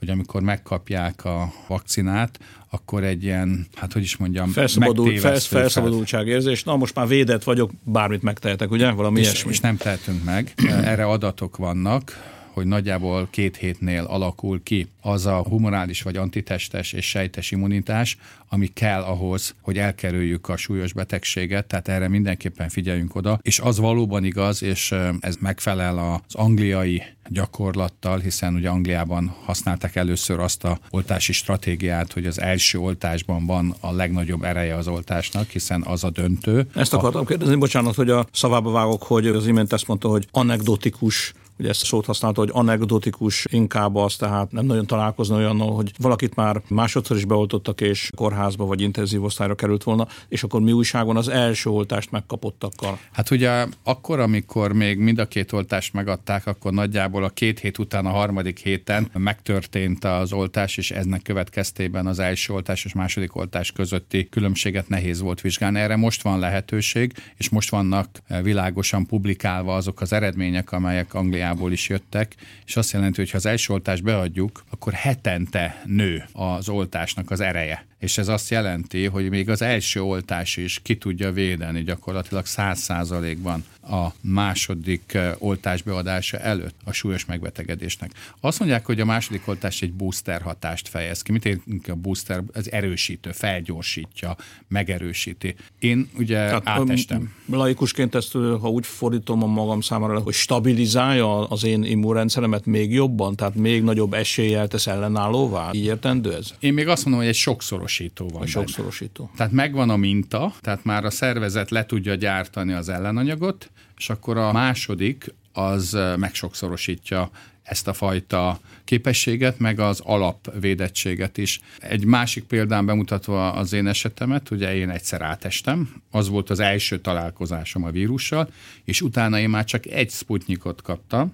hogy 0.05 0.13
amikor 0.13 0.41
megkapják 0.41 1.25
a 1.25 1.53
vakcinát, 1.67 2.39
akkor 2.69 3.03
egy 3.03 3.23
ilyen, 3.23 3.67
hát 3.75 3.93
hogy 3.93 4.01
is 4.01 4.17
mondjam, 4.17 4.49
Felszabadult, 4.49 5.19
felsz, 5.19 5.45
felszabadultságérzés. 5.45 6.63
Na, 6.63 6.75
most 6.75 6.95
már 6.95 7.07
védett 7.07 7.43
vagyok, 7.43 7.71
bármit 7.83 8.21
megtehetek, 8.21 8.71
ugye? 8.71 8.91
Valami 8.91 9.19
és, 9.19 9.25
ilyesmi. 9.25 9.51
És 9.51 9.59
nem 9.59 9.77
tehetünk 9.77 10.23
meg. 10.23 10.53
Erre 10.67 11.05
adatok 11.05 11.57
vannak, 11.57 12.34
hogy 12.55 12.65
nagyjából 12.65 13.27
két 13.31 13.57
hétnél 13.57 14.03
alakul 14.03 14.63
ki 14.63 14.87
az 15.01 15.25
a 15.25 15.43
humorális 15.49 16.01
vagy 16.01 16.15
antitestes 16.15 16.93
és 16.93 17.09
sejtes 17.09 17.51
immunitás, 17.51 18.17
ami 18.49 18.67
kell 18.73 19.01
ahhoz, 19.01 19.55
hogy 19.61 19.77
elkerüljük 19.77 20.49
a 20.49 20.57
súlyos 20.57 20.93
betegséget, 20.93 21.65
tehát 21.65 21.87
erre 21.87 22.07
mindenképpen 22.07 22.69
figyeljünk 22.69 23.15
oda, 23.15 23.39
és 23.41 23.59
az 23.59 23.79
valóban 23.79 24.23
igaz, 24.23 24.63
és 24.63 24.93
ez 25.19 25.35
megfelel 25.39 25.97
az 25.97 26.35
angliai 26.35 27.03
gyakorlattal, 27.29 28.19
hiszen 28.19 28.53
ugye 28.53 28.69
Angliában 28.69 29.35
használták 29.45 29.95
először 29.95 30.39
azt 30.39 30.63
a 30.63 30.79
oltási 30.89 31.33
stratégiát, 31.33 32.13
hogy 32.13 32.25
az 32.25 32.41
első 32.41 32.79
oltásban 32.79 33.45
van 33.45 33.75
a 33.79 33.91
legnagyobb 33.91 34.43
ereje 34.43 34.75
az 34.75 34.87
oltásnak, 34.87 35.49
hiszen 35.49 35.81
az 35.81 36.03
a 36.03 36.09
döntő. 36.09 36.67
Ezt 36.75 36.93
akartam 36.93 37.25
kérdezni, 37.25 37.55
bocsánat, 37.55 37.95
hogy 37.95 38.09
a 38.09 38.25
szavába 38.31 38.71
vágok, 38.71 39.03
hogy 39.03 39.27
az 39.27 39.47
imént 39.47 39.73
ezt 39.73 39.87
mondta, 39.87 40.07
hogy 40.07 40.27
anekdotikus 40.31 41.33
ugye 41.59 41.69
ezt 41.69 41.81
a 41.81 41.85
szót 41.85 42.05
használta, 42.05 42.39
hogy 42.39 42.49
anekdotikus 42.53 43.45
inkább 43.49 43.95
az, 43.95 44.15
tehát 44.15 44.51
nem 44.51 44.65
nagyon 44.65 44.85
találkozna 44.85 45.35
olyannal, 45.35 45.73
hogy 45.73 45.91
valakit 45.97 46.35
már 46.35 46.61
másodszor 46.67 47.17
is 47.17 47.25
beoltottak, 47.25 47.81
és 47.81 48.11
kórházba 48.15 48.65
vagy 48.65 48.81
intenzív 48.81 49.23
osztályra 49.23 49.55
került 49.55 49.83
volna, 49.83 50.07
és 50.27 50.43
akkor 50.43 50.61
mi 50.61 50.71
újságon 50.71 51.17
az 51.17 51.27
első 51.27 51.69
oltást 51.69 52.11
megkapottakkal? 52.11 52.99
Hát 53.11 53.31
ugye 53.31 53.67
akkor, 53.83 54.19
amikor 54.19 54.73
még 54.73 54.97
mind 54.97 55.19
a 55.19 55.27
két 55.27 55.51
oltást 55.51 55.93
megadták, 55.93 56.47
akkor 56.47 56.71
nagyjából 56.71 57.23
a 57.23 57.29
két 57.29 57.59
hét 57.59 57.77
után 57.77 58.05
a 58.05 58.09
harmadik 58.09 58.59
héten 58.59 59.09
megtörtént 59.13 60.03
az 60.03 60.33
oltás, 60.33 60.77
és 60.77 60.91
eznek 60.91 61.21
következtében 61.21 62.07
az 62.07 62.19
első 62.19 62.53
oltás 62.53 62.85
és 62.85 62.93
második 62.93 63.35
oltás 63.35 63.71
közötti 63.71 64.29
különbséget 64.29 64.89
nehéz 64.89 65.21
volt 65.21 65.41
vizsgálni. 65.41 65.79
Erre 65.79 65.95
most 65.95 66.21
van 66.21 66.39
lehetőség, 66.39 67.13
és 67.37 67.49
most 67.49 67.69
vannak 67.69 68.07
világosan 68.41 69.05
publikálva 69.05 69.75
azok 69.75 70.01
az 70.01 70.13
eredmények, 70.13 70.71
amelyek 70.71 71.13
Angliában 71.13 71.43
Ausztráliából 71.45 71.71
is 71.71 71.89
jöttek, 71.89 72.35
és 72.65 72.75
azt 72.75 72.91
jelenti, 72.91 73.19
hogy 73.21 73.31
ha 73.31 73.37
az 73.37 73.45
első 73.45 73.73
oltást 73.73 74.03
beadjuk, 74.03 74.63
akkor 74.69 74.93
hetente 74.93 75.81
nő 75.85 76.25
az 76.31 76.69
oltásnak 76.69 77.31
az 77.31 77.39
ereje. 77.39 77.85
És 77.99 78.17
ez 78.17 78.27
azt 78.27 78.49
jelenti, 78.49 79.05
hogy 79.05 79.29
még 79.29 79.49
az 79.49 79.61
első 79.61 80.01
oltás 80.01 80.57
is 80.57 80.79
ki 80.83 80.97
tudja 80.97 81.31
védeni 81.31 81.83
gyakorlatilag 81.83 82.45
száz 82.45 82.79
százalékban 82.79 83.65
a 83.89 84.13
második 84.21 85.13
eh, 85.13 85.33
oltás 85.37 85.81
beadása 85.81 86.37
előtt 86.37 86.75
a 86.83 86.91
súlyos 86.91 87.25
megbetegedésnek. 87.25 88.11
Azt 88.39 88.59
mondják, 88.59 88.85
hogy 88.85 88.99
a 88.99 89.05
második 89.05 89.47
oltás 89.47 89.81
egy 89.81 89.93
booster 89.93 90.41
hatást 90.41 90.87
fejez 90.87 91.21
ki. 91.21 91.31
Mit 91.31 91.45
érünk 91.45 91.87
a 91.87 91.95
booster? 91.95 92.43
Ez 92.53 92.67
erősítő, 92.67 93.31
felgyorsítja, 93.31 94.35
megerősíti. 94.67 95.55
Én 95.79 96.09
ugye 96.17 96.37
Tehát, 96.37 96.67
átestem. 96.67 97.33
Laikusként 97.45 98.15
ezt, 98.15 98.31
ha 98.31 98.69
úgy 98.69 98.85
fordítom 98.85 99.43
a 99.43 99.47
magam 99.47 99.81
számára, 99.81 100.19
hogy 100.19 100.33
stabilizálja 100.33 101.47
az 101.47 101.63
én 101.63 101.83
immunrendszeremet 101.83 102.65
még 102.65 102.93
jobban, 102.93 103.35
tehát 103.35 103.55
még 103.55 103.83
nagyobb 103.83 104.13
eséllyel 104.13 104.67
tesz 104.67 104.87
ellenállóvá? 104.87 105.69
Így 105.71 105.83
értendő 105.85 106.33
ez? 106.33 106.53
Én 106.59 106.73
még 106.73 106.87
azt 106.87 107.03
mondom, 107.03 107.21
hogy 107.21 107.31
egy 107.31 107.37
sokszorosító 107.37 108.27
van. 108.27 108.41
A 108.41 108.45
sokszorosító. 108.45 109.29
Tehát 109.35 109.51
megvan 109.51 109.89
a 109.89 109.95
minta, 109.95 110.53
tehát 110.61 110.83
már 110.83 111.05
a 111.05 111.09
szervezet 111.09 111.69
le 111.69 111.85
tudja 111.85 112.15
gyártani 112.15 112.73
az 112.73 112.89
ellenanyagot, 112.89 113.69
és 113.97 114.09
akkor 114.09 114.37
a 114.37 114.51
második 114.51 115.33
az 115.53 115.97
megsokszorosítja 116.17 117.29
ezt 117.63 117.87
a 117.87 117.93
fajta 117.93 118.59
képességet, 118.83 119.59
meg 119.59 119.79
az 119.79 119.99
alapvédettséget 119.99 121.37
is. 121.37 121.59
Egy 121.79 122.05
másik 122.05 122.43
példán 122.43 122.85
bemutatva 122.85 123.51
az 123.51 123.73
én 123.73 123.87
esetemet, 123.87 124.49
ugye 124.51 124.75
én 124.75 124.89
egyszer 124.89 125.21
átestem, 125.21 126.01
az 126.11 126.29
volt 126.29 126.49
az 126.49 126.59
első 126.59 126.99
találkozásom 126.99 127.83
a 127.83 127.91
vírussal, 127.91 128.49
és 128.83 129.01
utána 129.01 129.39
én 129.39 129.49
már 129.49 129.65
csak 129.65 129.85
egy 129.85 130.09
sputnikot 130.09 130.81
kaptam, 130.81 131.33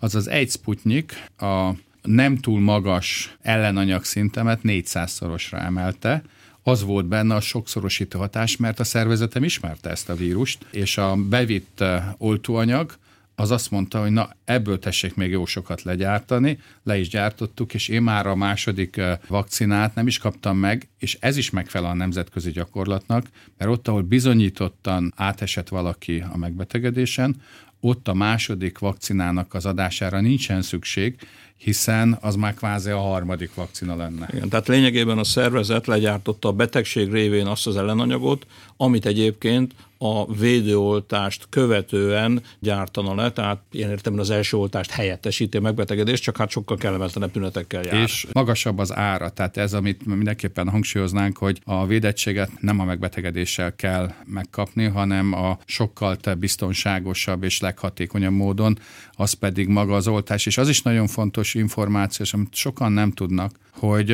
az 0.00 0.14
az 0.14 0.28
egy 0.28 0.50
sputnik 0.50 1.24
a 1.38 1.70
nem 2.02 2.38
túl 2.38 2.60
magas 2.60 3.36
ellenanyag 3.42 4.04
szintemet 4.04 4.60
400-szorosra 4.62 5.62
emelte, 5.64 6.22
az 6.66 6.82
volt 6.82 7.06
benne 7.06 7.34
a 7.34 7.40
sokszorosító 7.40 8.18
hatás, 8.18 8.56
mert 8.56 8.80
a 8.80 8.84
szervezetem 8.84 9.44
ismerte 9.44 9.90
ezt 9.90 10.08
a 10.08 10.14
vírust, 10.14 10.66
és 10.70 10.98
a 10.98 11.16
bevitt 11.16 11.80
eh, 11.80 12.04
oltóanyag 12.18 12.96
az 13.34 13.50
azt 13.50 13.70
mondta, 13.70 14.00
hogy 14.00 14.10
na 14.10 14.30
ebből 14.44 14.78
tessék 14.78 15.14
még 15.14 15.30
jó 15.30 15.46
sokat 15.46 15.82
legyártani, 15.82 16.58
le 16.82 16.98
is 16.98 17.08
gyártottuk, 17.08 17.74
és 17.74 17.88
én 17.88 18.02
már 18.02 18.26
a 18.26 18.34
második 18.34 18.96
eh, 18.96 19.18
vakcinát 19.28 19.94
nem 19.94 20.06
is 20.06 20.18
kaptam 20.18 20.56
meg, 20.56 20.88
és 20.98 21.16
ez 21.20 21.36
is 21.36 21.50
megfelel 21.50 21.90
a 21.90 21.94
nemzetközi 21.94 22.50
gyakorlatnak, 22.50 23.26
mert 23.58 23.70
ott, 23.70 23.88
ahol 23.88 24.02
bizonyítottan 24.02 25.12
átesett 25.16 25.68
valaki 25.68 26.24
a 26.32 26.36
megbetegedésen, 26.36 27.36
ott 27.80 28.08
a 28.08 28.14
második 28.14 28.78
vakcinának 28.78 29.54
az 29.54 29.66
adására 29.66 30.20
nincsen 30.20 30.62
szükség, 30.62 31.16
hiszen 31.56 32.18
az 32.20 32.34
már 32.34 32.54
kvázi 32.54 32.90
a 32.90 32.98
harmadik 32.98 33.54
vakcina 33.54 33.96
lenne. 33.96 34.28
Igen, 34.32 34.48
tehát 34.48 34.68
lényegében 34.68 35.18
a 35.18 35.24
szervezet 35.24 35.86
legyártotta 35.86 36.48
a 36.48 36.52
betegség 36.52 37.10
révén 37.10 37.46
azt 37.46 37.66
az 37.66 37.76
ellenanyagot, 37.76 38.46
amit 38.76 39.06
egyébként 39.06 39.74
a 40.04 40.32
védőoltást 40.32 41.46
követően 41.50 42.42
gyártana 42.58 43.14
le, 43.14 43.32
tehát 43.32 43.62
ilyen 43.70 43.90
értem 43.90 44.18
az 44.18 44.30
első 44.30 44.56
oltást 44.56 44.90
helyettesíti 44.90 45.56
a 45.56 45.60
megbetegedést, 45.60 46.22
csak 46.22 46.36
hát 46.36 46.50
sokkal 46.50 46.76
kellemetlenebb 46.76 47.30
tünetekkel 47.30 47.82
jár. 47.82 48.02
És 48.02 48.26
magasabb 48.32 48.78
az 48.78 48.96
ára, 48.96 49.28
tehát 49.28 49.56
ez, 49.56 49.72
amit 49.72 50.06
mindenképpen 50.06 50.68
hangsúlyoznánk, 50.68 51.38
hogy 51.38 51.60
a 51.64 51.86
védettséget 51.86 52.50
nem 52.60 52.80
a 52.80 52.84
megbetegedéssel 52.84 53.76
kell 53.76 54.12
megkapni, 54.24 54.84
hanem 54.84 55.32
a 55.32 55.58
sokkal 55.64 56.16
te 56.16 56.34
biztonságosabb 56.34 57.42
és 57.42 57.60
leghatékonyabb 57.60 58.32
módon, 58.32 58.78
az 59.12 59.32
pedig 59.32 59.68
maga 59.68 59.94
az 59.94 60.08
oltás. 60.08 60.46
És 60.46 60.58
az 60.58 60.68
is 60.68 60.82
nagyon 60.82 61.06
fontos 61.06 61.54
információ, 61.54 62.24
és 62.24 62.32
amit 62.32 62.54
sokan 62.54 62.92
nem 62.92 63.10
tudnak, 63.10 63.58
hogy 63.70 64.10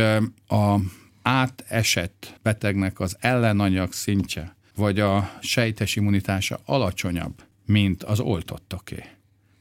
a 0.49 0.77
átesett 1.23 2.39
betegnek 2.43 3.01
az 3.01 3.17
ellenanyag 3.21 3.93
szintje, 3.93 4.59
vagy 4.81 5.01
a 5.01 5.31
sejtes 5.41 5.97
immunitása 5.97 6.61
alacsonyabb, 6.65 7.43
mint 7.67 8.03
az 8.03 8.21
oltottoké. 8.21 9.05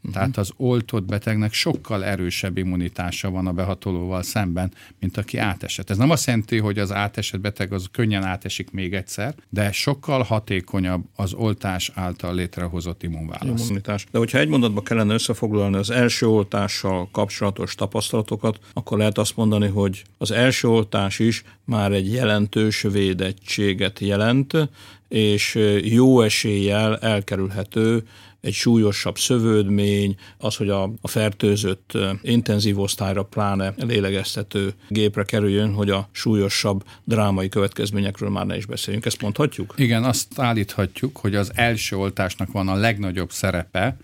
Uh-huh. 0.10 0.24
Tehát 0.24 0.38
az 0.38 0.52
oltott 0.58 1.04
betegnek 1.04 1.54
sokkal 1.54 2.06
erősebb 2.06 2.58
immunitása 2.58 3.30
van 3.30 3.48
a 3.48 3.52
behatolóval 3.52 4.24
szemben, 4.24 4.72
mint 5.00 5.18
aki 5.18 5.38
átesett. 5.38 5.90
Ez 5.90 5.98
nem 5.98 6.10
azt 6.10 6.26
jelenti, 6.26 6.58
hogy 6.58 6.80
az 6.80 6.92
átesett 6.92 7.40
beteg 7.40 7.74
az 7.74 7.88
könnyen 7.92 8.24
átesik 8.24 8.72
még 8.72 8.94
egyszer, 8.94 9.36
de 9.50 9.72
sokkal 9.72 10.24
hatékonyabb 10.24 11.04
az 11.16 11.34
oltás 11.34 11.92
által 11.96 12.36
létrehozott 12.36 13.04
immunválasz. 13.04 13.62
Immunitás. 13.62 14.06
De 14.12 14.18
hogyha 14.18 14.38
egy 14.38 14.48
mondatba 14.48 14.82
kellene 14.82 15.14
összefoglalni 15.14 15.76
az 15.76 15.90
első 15.90 16.28
oltással 16.28 17.10
kapcsolatos 17.12 17.76
tapasztalatokat, 17.76 18.60
akkor 18.74 18.98
lehet 18.98 19.18
azt 19.18 19.36
mondani, 19.36 19.68
hogy 19.68 20.04
az 20.18 20.32
első 20.32 20.68
oltás 20.68 21.20
is 21.20 21.44
már 21.66 21.92
egy 21.92 22.14
jelentős 22.14 22.82
védettséget 22.82 24.00
jelent, 24.00 24.70
és 25.08 25.60
jó 25.82 26.22
eséllyel 26.22 26.98
elkerülhető 26.98 28.04
egy 28.42 28.54
súlyosabb 28.54 29.18
szövődmény, 29.18 30.16
az, 30.38 30.56
hogy 30.56 30.70
a, 30.70 30.84
a 31.02 31.08
fertőzött 31.08 31.98
intenzív 32.22 32.80
osztályra, 32.80 33.24
pláne 33.24 33.74
lélegeztető 33.78 34.74
gépre 34.88 35.24
kerüljön, 35.24 35.74
hogy 35.74 35.90
a 35.90 36.10
súlyosabb 36.12 36.84
drámai 37.04 37.50
következményekről 37.50 38.30
már 38.30 38.46
ne 38.46 38.58
is 38.58 38.66
beszéljünk. 38.66 39.06
Ezt 39.06 39.22
mondhatjuk? 39.22 39.74
Igen, 39.78 40.04
azt 40.04 40.40
állíthatjuk, 40.40 41.18
hogy 41.18 41.36
az 41.36 41.52
első 41.56 41.96
oltásnak 41.96 42.52
van 42.52 42.68
a 42.68 42.76
legnagyobb 42.76 43.32
szerepe, 43.32 43.98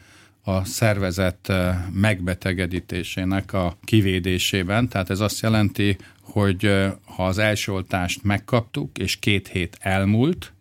a 0.47 0.65
szervezet 0.65 1.51
megbetegedítésének 1.93 3.53
a 3.53 3.77
kivédésében. 3.83 4.89
Tehát 4.89 5.09
ez 5.09 5.19
azt 5.19 5.41
jelenti, 5.41 5.97
hogy 6.21 6.71
ha 7.05 7.25
az 7.25 7.37
első 7.37 7.71
oltást 7.71 8.23
megkaptuk, 8.23 8.97
és 8.97 9.15
két 9.15 9.47
hét 9.47 9.77
elmúlt, 9.79 10.53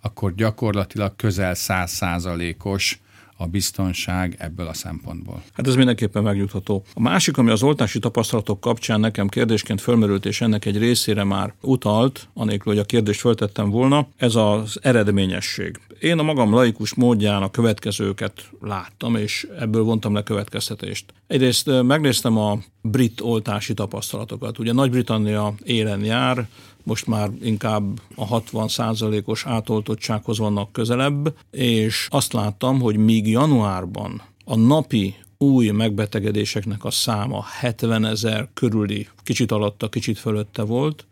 akkor 0.00 0.34
gyakorlatilag 0.34 1.16
közel 1.16 1.54
százszázalékos 1.54 3.00
a 3.42 3.46
biztonság 3.46 4.36
ebből 4.38 4.66
a 4.66 4.72
szempontból. 4.74 5.42
Hát 5.52 5.66
ez 5.66 5.74
mindenképpen 5.74 6.22
megnyugtató. 6.22 6.84
A 6.94 7.00
másik, 7.00 7.36
ami 7.36 7.50
az 7.50 7.62
oltási 7.62 7.98
tapasztalatok 7.98 8.60
kapcsán 8.60 9.00
nekem 9.00 9.28
kérdésként 9.28 9.80
fölmerült, 9.80 10.26
és 10.26 10.40
ennek 10.40 10.64
egy 10.64 10.78
részére 10.78 11.24
már 11.24 11.54
utalt, 11.60 12.28
anélkül, 12.34 12.72
hogy 12.72 12.82
a 12.82 12.84
kérdést 12.84 13.20
föltettem 13.20 13.70
volna, 13.70 14.06
ez 14.16 14.34
az 14.34 14.78
eredményesség. 14.82 15.80
Én 16.00 16.18
a 16.18 16.22
magam 16.22 16.54
laikus 16.54 16.94
módján 16.94 17.42
a 17.42 17.50
következőket 17.50 18.50
láttam, 18.60 19.16
és 19.16 19.46
ebből 19.58 19.82
vontam 19.82 20.14
le 20.14 20.22
következtetést. 20.22 21.04
Egyrészt 21.26 21.82
megnéztem 21.82 22.38
a 22.38 22.58
brit 22.80 23.20
oltási 23.20 23.74
tapasztalatokat. 23.74 24.58
Ugye 24.58 24.72
Nagy-Britannia 24.72 25.54
élen 25.64 26.04
jár, 26.04 26.48
most 26.84 27.06
már 27.06 27.30
inkább 27.42 28.00
a 28.14 28.26
60 28.26 28.68
os 29.24 29.46
átoltottsághoz 29.46 30.38
vannak 30.38 30.72
közelebb, 30.72 31.34
és 31.50 32.06
azt 32.10 32.32
láttam, 32.32 32.80
hogy 32.80 32.96
míg 32.96 33.28
januárban 33.28 34.22
a 34.44 34.56
napi 34.56 35.14
új 35.38 35.70
megbetegedéseknek 35.70 36.84
a 36.84 36.90
száma 36.90 37.44
70 37.60 38.04
ezer 38.04 38.48
körüli, 38.54 39.08
kicsit 39.22 39.52
alatta, 39.52 39.88
kicsit 39.88 40.18
fölötte 40.18 40.62
volt, 40.62 41.06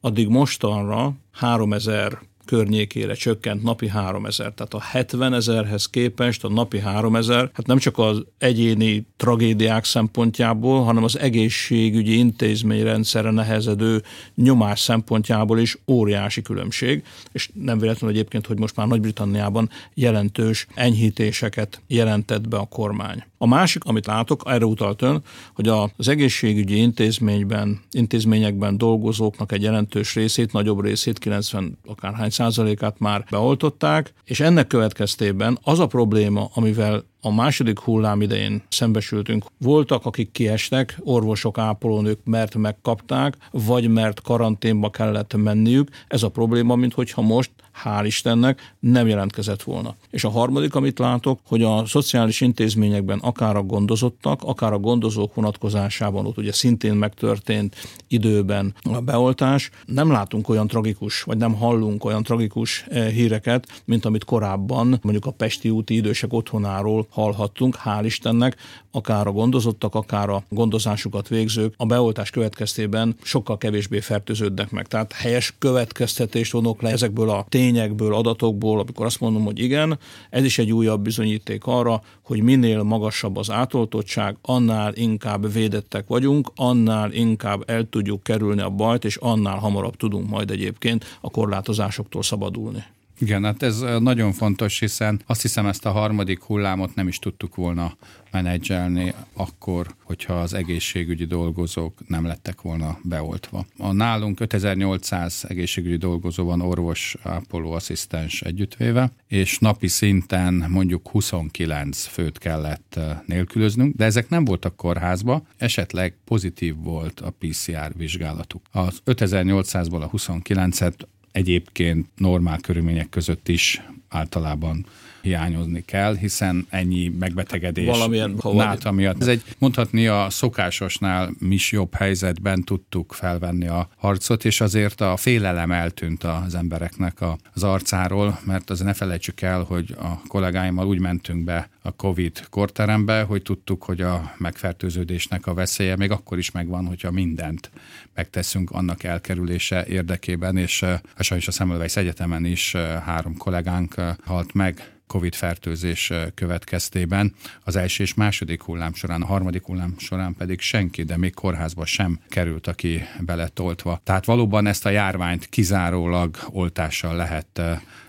addig 0.00 0.28
mostanra 0.28 1.12
3 1.32 1.72
ezer 1.72 2.18
környékére 2.50 3.14
csökkent 3.14 3.62
napi 3.62 3.88
3000. 3.88 4.52
Tehát 4.54 4.74
a 4.74 4.80
70 4.80 5.34
ezerhez 5.34 5.86
képest 5.86 6.44
a 6.44 6.48
napi 6.48 6.78
3000, 6.78 7.50
hát 7.52 7.66
nem 7.66 7.78
csak 7.78 7.98
az 7.98 8.24
egyéni 8.38 9.06
tragédiák 9.16 9.84
szempontjából, 9.84 10.84
hanem 10.84 11.04
az 11.04 11.18
egészségügyi 11.18 12.18
intézményrendszerre 12.18 13.30
nehezedő 13.30 14.02
nyomás 14.34 14.80
szempontjából 14.80 15.58
is 15.58 15.78
óriási 15.86 16.42
különbség, 16.42 17.04
és 17.32 17.50
nem 17.54 17.78
véletlenül 17.78 18.16
egyébként, 18.16 18.46
hogy 18.46 18.58
most 18.58 18.76
már 18.76 18.86
Nagy-Britanniában 18.86 19.70
jelentős 19.94 20.66
enyhítéseket 20.74 21.82
jelentett 21.86 22.48
be 22.48 22.56
a 22.56 22.64
kormány. 22.66 23.24
A 23.38 23.46
másik, 23.46 23.84
amit 23.84 24.06
látok, 24.06 24.42
erre 24.46 24.64
utalt 24.64 25.02
ön, 25.02 25.22
hogy 25.54 25.68
az 25.68 26.08
egészségügyi 26.08 26.76
intézményben, 26.76 27.80
intézményekben 27.90 28.78
dolgozóknak 28.78 29.52
egy 29.52 29.62
jelentős 29.62 30.14
részét, 30.14 30.52
nagyobb 30.52 30.84
részét, 30.84 31.18
90 31.18 31.78
akárhány 31.86 32.30
százalékát 32.40 32.98
már 32.98 33.24
beoltották, 33.30 34.12
és 34.24 34.40
ennek 34.40 34.66
következtében 34.66 35.58
az 35.62 35.78
a 35.78 35.86
probléma, 35.86 36.50
amivel 36.54 37.04
a 37.20 37.32
második 37.32 37.78
hullám 37.78 38.22
idején 38.22 38.62
szembesültünk. 38.68 39.44
Voltak, 39.58 40.06
akik 40.06 40.32
kiestek, 40.32 40.96
orvosok, 41.00 41.58
ápolónők, 41.58 42.18
mert 42.24 42.54
megkapták, 42.54 43.36
vagy 43.50 43.88
mert 43.88 44.20
karanténba 44.20 44.90
kellett 44.90 45.36
menniük. 45.36 45.88
Ez 46.08 46.22
a 46.22 46.28
probléma, 46.28 46.74
mint 46.74 46.94
hogyha 46.94 47.22
most 47.22 47.50
hál' 47.84 48.04
Istennek 48.04 48.74
nem 48.80 49.06
jelentkezett 49.06 49.62
volna. 49.62 49.94
És 50.10 50.24
a 50.24 50.30
harmadik, 50.30 50.74
amit 50.74 50.98
látok, 50.98 51.40
hogy 51.46 51.62
a 51.62 51.86
szociális 51.86 52.40
intézményekben 52.40 53.18
akár 53.18 53.56
a 53.56 53.62
gondozottak, 53.62 54.42
akár 54.42 54.72
a 54.72 54.78
gondozók 54.78 55.34
vonatkozásában 55.34 56.26
ott 56.26 56.38
ugye 56.38 56.52
szintén 56.52 56.94
megtörtént 56.94 57.76
időben 58.08 58.74
a 58.82 59.00
beoltás, 59.00 59.70
nem 59.86 60.10
látunk 60.10 60.48
olyan 60.48 60.66
tragikus, 60.66 61.22
vagy 61.22 61.36
nem 61.36 61.54
hallunk 61.54 62.04
olyan 62.04 62.22
tragikus 62.22 62.84
eh, 62.88 63.08
híreket, 63.08 63.82
mint 63.84 64.04
amit 64.04 64.24
korábban 64.24 64.98
mondjuk 65.02 65.26
a 65.26 65.30
Pesti 65.30 65.70
úti 65.70 65.94
idősek 65.94 66.32
otthonáról 66.32 67.06
hallhattunk, 67.10 67.76
hál' 67.84 68.02
Istennek, 68.04 68.56
akár 68.90 69.26
a 69.26 69.32
gondozottak, 69.32 69.94
akár 69.94 70.28
a 70.28 70.42
gondozásukat 70.48 71.28
végzők 71.28 71.74
a 71.76 71.86
beoltás 71.86 72.30
következtében 72.30 73.16
sokkal 73.22 73.58
kevésbé 73.58 74.00
fertőződnek 74.00 74.70
meg. 74.70 74.86
Tehát 74.86 75.12
helyes 75.12 75.54
következtetést 75.58 76.52
vonok 76.52 76.82
le 76.82 76.90
ezekből 76.90 77.30
a 77.30 77.46
tényekből, 77.48 78.14
adatokból, 78.14 78.80
amikor 78.80 79.06
azt 79.06 79.20
mondom, 79.20 79.44
hogy 79.44 79.58
igen, 79.58 79.98
ez 80.30 80.44
is 80.44 80.58
egy 80.58 80.72
újabb 80.72 81.02
bizonyíték 81.02 81.66
arra, 81.66 82.02
hogy 82.22 82.42
minél 82.42 82.82
magasabb 82.82 83.36
az 83.36 83.50
átoltottság, 83.50 84.36
annál 84.42 84.94
inkább 84.94 85.52
védettek 85.52 86.06
vagyunk, 86.06 86.50
annál 86.54 87.12
inkább 87.12 87.70
el 87.70 87.88
tudjuk 87.88 88.22
kerülni 88.22 88.60
a 88.60 88.70
bajt, 88.70 89.04
és 89.04 89.16
annál 89.16 89.58
hamarabb 89.58 89.96
tudunk 89.96 90.28
majd 90.28 90.50
egyébként 90.50 91.18
a 91.20 91.30
korlátozásoktól 91.30 92.22
szabadulni. 92.22 92.84
Igen, 93.20 93.44
hát 93.44 93.62
ez 93.62 93.80
nagyon 93.98 94.32
fontos, 94.32 94.78
hiszen 94.78 95.20
azt 95.26 95.42
hiszem 95.42 95.66
ezt 95.66 95.86
a 95.86 95.90
harmadik 95.90 96.42
hullámot 96.42 96.94
nem 96.94 97.08
is 97.08 97.18
tudtuk 97.18 97.54
volna 97.54 97.96
menedzselni 98.30 99.14
akkor, 99.32 99.86
hogyha 100.04 100.40
az 100.40 100.54
egészségügyi 100.54 101.24
dolgozók 101.24 102.08
nem 102.08 102.26
lettek 102.26 102.60
volna 102.60 102.98
beoltva. 103.02 103.66
A 103.78 103.92
nálunk 103.92 104.40
5800 104.40 105.44
egészségügyi 105.48 105.96
dolgozó 105.96 106.44
van 106.44 106.60
orvos, 106.60 107.16
ápoló, 107.22 107.72
asszisztens 107.72 108.42
együttvéve, 108.42 109.12
és 109.26 109.58
napi 109.58 109.88
szinten 109.88 110.64
mondjuk 110.68 111.08
29 111.08 112.04
főt 112.04 112.38
kellett 112.38 112.98
nélkülöznünk, 113.26 113.96
de 113.96 114.04
ezek 114.04 114.28
nem 114.28 114.44
voltak 114.44 114.76
kórházba, 114.76 115.42
esetleg 115.56 116.16
pozitív 116.24 116.74
volt 116.76 117.20
a 117.20 117.30
PCR 117.38 117.92
vizsgálatuk. 117.96 118.62
Az 118.70 119.02
5800-ból 119.06 120.02
a 120.02 120.10
29-et 120.10 120.94
egyébként 121.32 122.06
normál 122.16 122.58
körülmények 122.60 123.08
között 123.08 123.48
is 123.48 123.82
általában 124.08 124.86
hiányozni 125.22 125.84
kell, 125.84 126.16
hiszen 126.16 126.66
ennyi 126.68 127.08
megbetegedés 127.18 127.86
Valamilyen 127.86 128.36
náta 128.52 128.92
miatt. 128.92 129.20
Ez 129.20 129.26
egy 129.26 129.42
mondhatni 129.58 130.06
a 130.06 130.26
szokásosnál 130.30 131.30
mi 131.38 131.54
is 131.54 131.72
jobb 131.72 131.94
helyzetben 131.94 132.64
tudtuk 132.64 133.12
felvenni 133.12 133.66
a 133.66 133.88
harcot, 133.96 134.44
és 134.44 134.60
azért 134.60 135.00
a 135.00 135.16
félelem 135.16 135.72
eltűnt 135.72 136.24
az 136.24 136.54
embereknek 136.54 137.18
az 137.54 137.62
arcáról, 137.62 138.38
mert 138.44 138.70
azért 138.70 138.86
ne 138.86 138.94
felejtsük 138.94 139.40
el, 139.40 139.62
hogy 139.62 139.94
a 139.98 140.20
kollégáimmal 140.26 140.86
úgy 140.86 141.00
mentünk 141.00 141.44
be 141.44 141.68
a 141.82 141.92
COVID 141.92 142.46
korterembe, 142.50 143.22
hogy 143.22 143.42
tudtuk, 143.42 143.82
hogy 143.82 144.00
a 144.00 144.34
megfertőződésnek 144.38 145.46
a 145.46 145.54
veszélye 145.54 145.96
még 145.96 146.10
akkor 146.10 146.38
is 146.38 146.50
megvan, 146.50 146.86
hogyha 146.86 147.10
mindent 147.10 147.70
megteszünk 148.14 148.70
annak 148.70 149.02
elkerülése 149.02 149.86
érdekében, 149.86 150.56
és 150.56 150.82
a 151.16 151.22
sajnos 151.22 151.48
a 151.48 151.50
Semmelweis 151.50 151.96
Egyetemen 151.96 152.44
is 152.44 152.72
három 153.04 153.36
kollégánk 153.36 153.94
halt 154.24 154.54
meg 154.54 154.99
COVID 155.10 155.34
fertőzés 155.34 156.12
következtében 156.34 157.34
az 157.64 157.76
első 157.76 158.02
és 158.02 158.14
második 158.14 158.62
hullám 158.62 158.94
során, 158.94 159.22
a 159.22 159.26
harmadik 159.26 159.64
hullám 159.64 159.94
során 159.98 160.34
pedig 160.34 160.60
senki, 160.60 161.02
de 161.02 161.16
még 161.16 161.34
kórházba 161.34 161.84
sem 161.84 162.20
került, 162.28 162.66
aki 162.66 163.02
beletoltva. 163.20 164.00
Tehát 164.04 164.24
valóban 164.24 164.66
ezt 164.66 164.86
a 164.86 164.90
járványt 164.90 165.48
kizárólag 165.48 166.36
oltással 166.48 167.16
lehet 167.16 167.60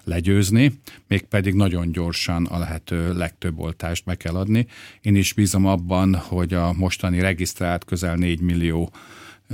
legyőzni, 0.04 0.80
mégpedig 1.08 1.54
nagyon 1.54 1.92
gyorsan 1.92 2.46
a 2.46 2.58
lehető 2.58 3.14
legtöbb 3.14 3.60
oltást 3.60 4.06
be 4.06 4.16
kell 4.16 4.36
adni. 4.36 4.68
Én 5.02 5.16
is 5.16 5.34
bízom 5.34 5.66
abban, 5.66 6.16
hogy 6.16 6.54
a 6.54 6.74
mostani 6.74 7.20
regisztrált 7.20 7.86
közel 7.86 8.16
4 8.16 8.40
millió 8.40 8.92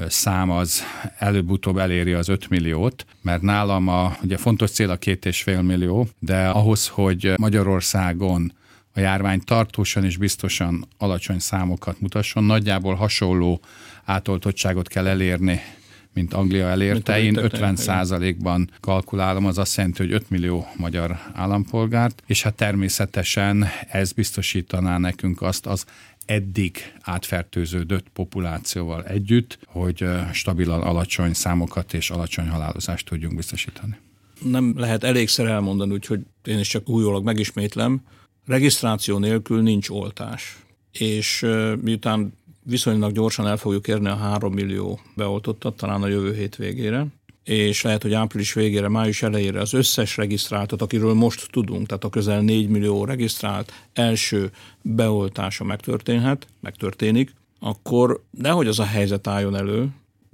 szám 0.07 0.49
az 0.49 0.83
előbb-utóbb 1.17 1.77
eléri 1.77 2.13
az 2.13 2.29
5 2.29 2.49
milliót, 2.49 3.05
mert 3.21 3.41
nálam 3.41 3.88
a 3.88 4.17
ugye 4.23 4.38
fontos 4.38 4.71
cél 4.71 4.89
a 4.89 4.97
két 4.97 5.25
és 5.25 5.41
fél 5.41 5.62
millió, 5.62 6.07
de 6.19 6.47
ahhoz, 6.47 6.88
hogy 6.88 7.33
Magyarországon 7.38 8.53
a 8.93 8.99
járvány 8.99 9.41
tartósan 9.41 10.03
és 10.03 10.17
biztosan 10.17 10.88
alacsony 10.97 11.39
számokat 11.39 11.99
mutasson, 11.99 12.43
nagyjából 12.43 12.95
hasonló 12.95 13.62
átoltottságot 14.05 14.88
kell 14.88 15.07
elérni 15.07 15.62
mint 16.17 16.33
Anglia 16.33 16.67
elérte. 16.67 17.19
Én 17.19 17.38
50 17.38 17.75
százalékban 17.75 18.69
kalkulálom, 18.79 19.45
az 19.45 19.57
azt 19.57 19.77
jelenti, 19.77 20.03
hogy 20.03 20.12
5 20.12 20.29
millió 20.29 20.67
magyar 20.77 21.19
állampolgárt, 21.33 22.23
és 22.25 22.43
hát 22.43 22.53
természetesen 22.53 23.65
ez 23.89 24.12
biztosítaná 24.12 24.97
nekünk 24.97 25.41
azt 25.41 25.65
az 25.65 25.86
eddig 26.27 26.77
átfertőződött 27.01 28.09
populációval 28.09 29.03
együtt, 29.03 29.59
hogy 29.65 30.05
stabilan 30.33 30.81
alacsony 30.81 31.33
számokat 31.33 31.93
és 31.93 32.09
alacsony 32.09 32.47
halálozást 32.47 33.05
tudjunk 33.05 33.35
biztosítani. 33.35 33.97
Nem 34.41 34.73
lehet 34.77 35.03
elégszer 35.03 35.45
elmondani, 35.45 35.93
úgyhogy 35.93 36.19
én 36.43 36.59
is 36.59 36.67
csak 36.67 36.89
újólag 36.89 37.23
megismétlem, 37.23 38.01
regisztráció 38.45 39.17
nélkül 39.17 39.61
nincs 39.61 39.89
oltás. 39.89 40.57
És 40.91 41.45
miután 41.81 42.33
viszonylag 42.63 43.11
gyorsan 43.11 43.47
el 43.47 43.57
fogjuk 43.57 43.87
érni 43.87 44.07
a 44.07 44.15
3 44.15 44.53
millió 44.53 44.99
beoltottat, 45.15 45.77
talán 45.77 46.03
a 46.03 46.07
jövő 46.07 46.33
hét 46.35 46.55
végére, 46.55 47.05
és 47.47 47.81
lehet, 47.81 48.01
hogy 48.01 48.13
április 48.13 48.53
végére, 48.53 48.88
május 48.88 49.21
elejére 49.21 49.60
az 49.60 49.73
összes 49.73 50.17
regisztráltat, 50.17 50.81
akiről 50.81 51.13
most 51.13 51.47
tudunk, 51.51 51.88
tehát 51.88 52.03
a 52.03 52.10
közel 52.10 52.41
4 52.41 52.69
millió 52.69 53.05
regisztrált 53.05 53.73
első 53.93 54.51
beoltása 54.81 55.63
megtörténhet, 55.63 56.47
megtörténik, 56.60 57.33
akkor 57.60 58.23
nehogy 58.31 58.67
az 58.67 58.79
a 58.79 58.83
helyzet 58.83 59.27
álljon 59.27 59.55
elő, 59.55 59.88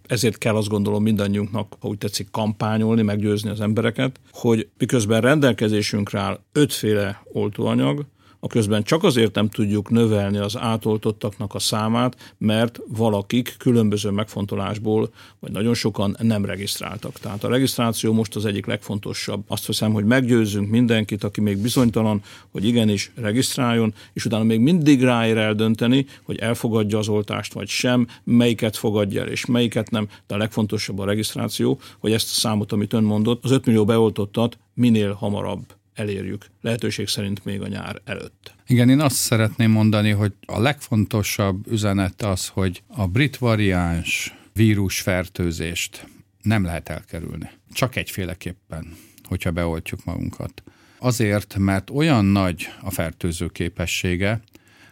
ezért 0.08 0.38
kell 0.38 0.56
azt 0.56 0.67
gondolom 0.67 1.04
mindannyiunknak, 1.04 1.76
ha 1.80 1.88
úgy 1.88 1.97
tetszik, 1.97 2.28
kampányolni, 2.32 3.02
meggyőzni 3.02 3.49
az 3.49 3.62
embereket, 3.62 4.19
hogy 4.32 4.67
miközben 4.78 5.21
rendelkezésünkre 5.21 6.19
áll 6.19 6.39
ötféle 6.52 7.23
oltóanyag, 7.32 8.06
a 8.43 8.47
közben 8.47 8.84
csak 8.84 9.03
azért 9.03 9.36
nem 9.36 9.49
tudjuk 9.49 9.89
növelni 9.89 10.38
az 10.38 10.58
átoltottaknak 10.58 11.53
a 11.53 11.60
számát, 11.60 12.34
mert 12.38 12.79
valakik 12.88 13.56
különböző 13.58 14.10
megfontolásból, 14.10 15.10
vagy 15.39 15.51
nagyon 15.51 15.73
sokan 15.73 16.15
nem 16.19 16.45
regisztráltak. 16.45 17.19
Tehát 17.19 17.43
a 17.43 17.47
regisztráció 17.47 18.13
most 18.13 18.36
az 18.36 18.45
egyik 18.45 18.65
legfontosabb. 18.65 19.43
Azt 19.47 19.65
hiszem, 19.65 19.93
hogy 19.93 20.06
meggyőzzünk 20.06 20.69
mindenkit, 20.69 21.23
aki 21.23 21.41
még 21.41 21.58
bizonytalan, 21.58 22.21
hogy 22.51 22.65
igenis 22.65 23.12
regisztráljon, 23.15 23.93
és 24.13 24.25
utána 24.25 24.43
még 24.43 24.60
mindig 24.60 25.03
ráér 25.03 25.38
eldönteni, 25.38 26.06
hogy 26.23 26.38
elfogadja 26.38 26.97
az 26.97 27.08
oltást, 27.08 27.53
vagy 27.53 27.67
sem, 27.67 28.08
melyiket 28.23 28.77
fogadja 28.77 29.21
el, 29.21 29.27
és 29.27 29.45
melyiket 29.45 29.89
nem. 29.89 30.08
De 30.27 30.36
a 30.36 30.38
legfontosabb 30.38 30.99
a 30.99 31.06
regisztráció, 31.06 31.79
hogy 31.99 32.12
ezt 32.12 32.29
a 32.29 32.39
számot, 32.39 32.71
amit 32.71 32.93
ön 32.93 33.03
mondott, 33.03 33.43
az 33.43 33.51
5 33.51 33.65
millió 33.65 33.86
beoltottat 33.86 34.58
minél 34.73 35.13
hamarabb 35.13 35.65
elérjük, 35.93 36.45
lehetőség 36.62 37.08
szerint 37.08 37.45
még 37.45 37.62
a 37.62 37.67
nyár 37.67 38.01
előtt. 38.06 38.53
Igen, 38.67 38.89
én 38.89 38.99
azt 38.99 39.15
szeretném 39.15 39.71
mondani, 39.71 40.10
hogy 40.10 40.34
a 40.45 40.60
legfontosabb 40.60 41.71
üzenet 41.71 42.21
az, 42.21 42.47
hogy 42.47 42.84
a 42.88 43.08
brit 43.08 43.38
variáns 43.38 44.34
vírusfertőzést 44.53 46.08
nem 46.41 46.63
lehet 46.63 46.89
elkerülni. 46.89 47.49
Csak 47.71 47.95
egyféleképpen, 47.95 48.97
hogyha 49.23 49.51
beoltjuk 49.51 50.03
magunkat. 50.06 50.63
Azért, 50.97 51.58
mert 51.58 51.89
olyan 51.89 52.25
nagy 52.25 52.67
a 52.82 52.91
fertőző 52.91 53.47
képessége, 53.47 54.41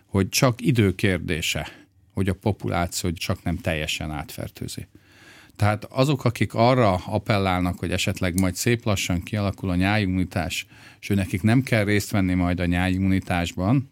hogy 0.06 0.30
csak 0.30 0.62
időkérdése, 0.62 1.68
hogy 2.14 2.30
a 2.30 2.34
populáció 2.34 3.12
csak 3.12 3.44
nem 3.44 3.58
teljesen 3.58 4.12
átfertőzi. 4.12 4.88
Tehát 5.62 5.88
azok, 5.90 6.26
akik 6.26 6.54
arra 6.54 6.94
appellálnak, 6.94 7.80
hogy 7.80 7.92
esetleg 7.92 8.40
majd 8.40 8.56
szép 8.56 8.86
lassan 8.86 9.24
kialakul 9.24 9.70
a 9.70 9.76
nyájimmunitás, 9.76 10.66
és 11.00 11.10
ő 11.10 11.14
nekik 11.14 11.42
nem 11.42 11.64
kell 11.64 11.84
részt 11.84 12.12
venni 12.12 12.34
majd 12.34 12.60
a 12.60 12.66
nyájimmunitásban, 12.66 13.92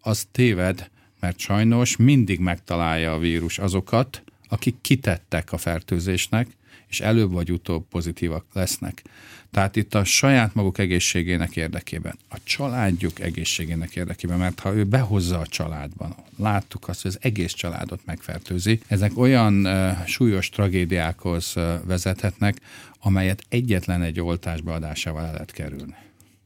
az 0.00 0.26
téved, 0.32 0.90
mert 1.20 1.38
sajnos 1.38 1.96
mindig 1.96 2.38
megtalálja 2.38 3.12
a 3.12 3.18
vírus 3.18 3.58
azokat, 3.58 4.22
akik 4.48 4.74
kitettek 4.80 5.52
a 5.52 5.56
fertőzésnek, 5.56 6.48
és 6.90 7.00
előbb 7.00 7.32
vagy 7.32 7.52
utóbb 7.52 7.88
pozitívak 7.88 8.44
lesznek. 8.52 9.02
Tehát 9.50 9.76
itt 9.76 9.94
a 9.94 10.04
saját 10.04 10.54
maguk 10.54 10.78
egészségének 10.78 11.56
érdekében, 11.56 12.18
a 12.28 12.36
családjuk 12.42 13.20
egészségének 13.20 13.96
érdekében, 13.96 14.38
mert 14.38 14.60
ha 14.60 14.74
ő 14.74 14.84
behozza 14.84 15.38
a 15.38 15.46
családban, 15.46 16.14
láttuk 16.36 16.88
azt, 16.88 17.02
hogy 17.02 17.10
az 17.10 17.18
egész 17.20 17.52
családot 17.52 18.00
megfertőzi, 18.04 18.80
ezek 18.86 19.18
olyan 19.18 19.66
uh, 19.66 20.04
súlyos 20.06 20.48
tragédiákhoz 20.48 21.52
uh, 21.56 21.74
vezethetnek, 21.84 22.56
amelyet 23.00 23.44
egyetlen 23.48 24.02
egy 24.02 24.20
oltás 24.20 24.60
beadásával 24.60 25.24
el 25.24 25.32
lehet 25.32 25.50
kerülni. 25.50 25.94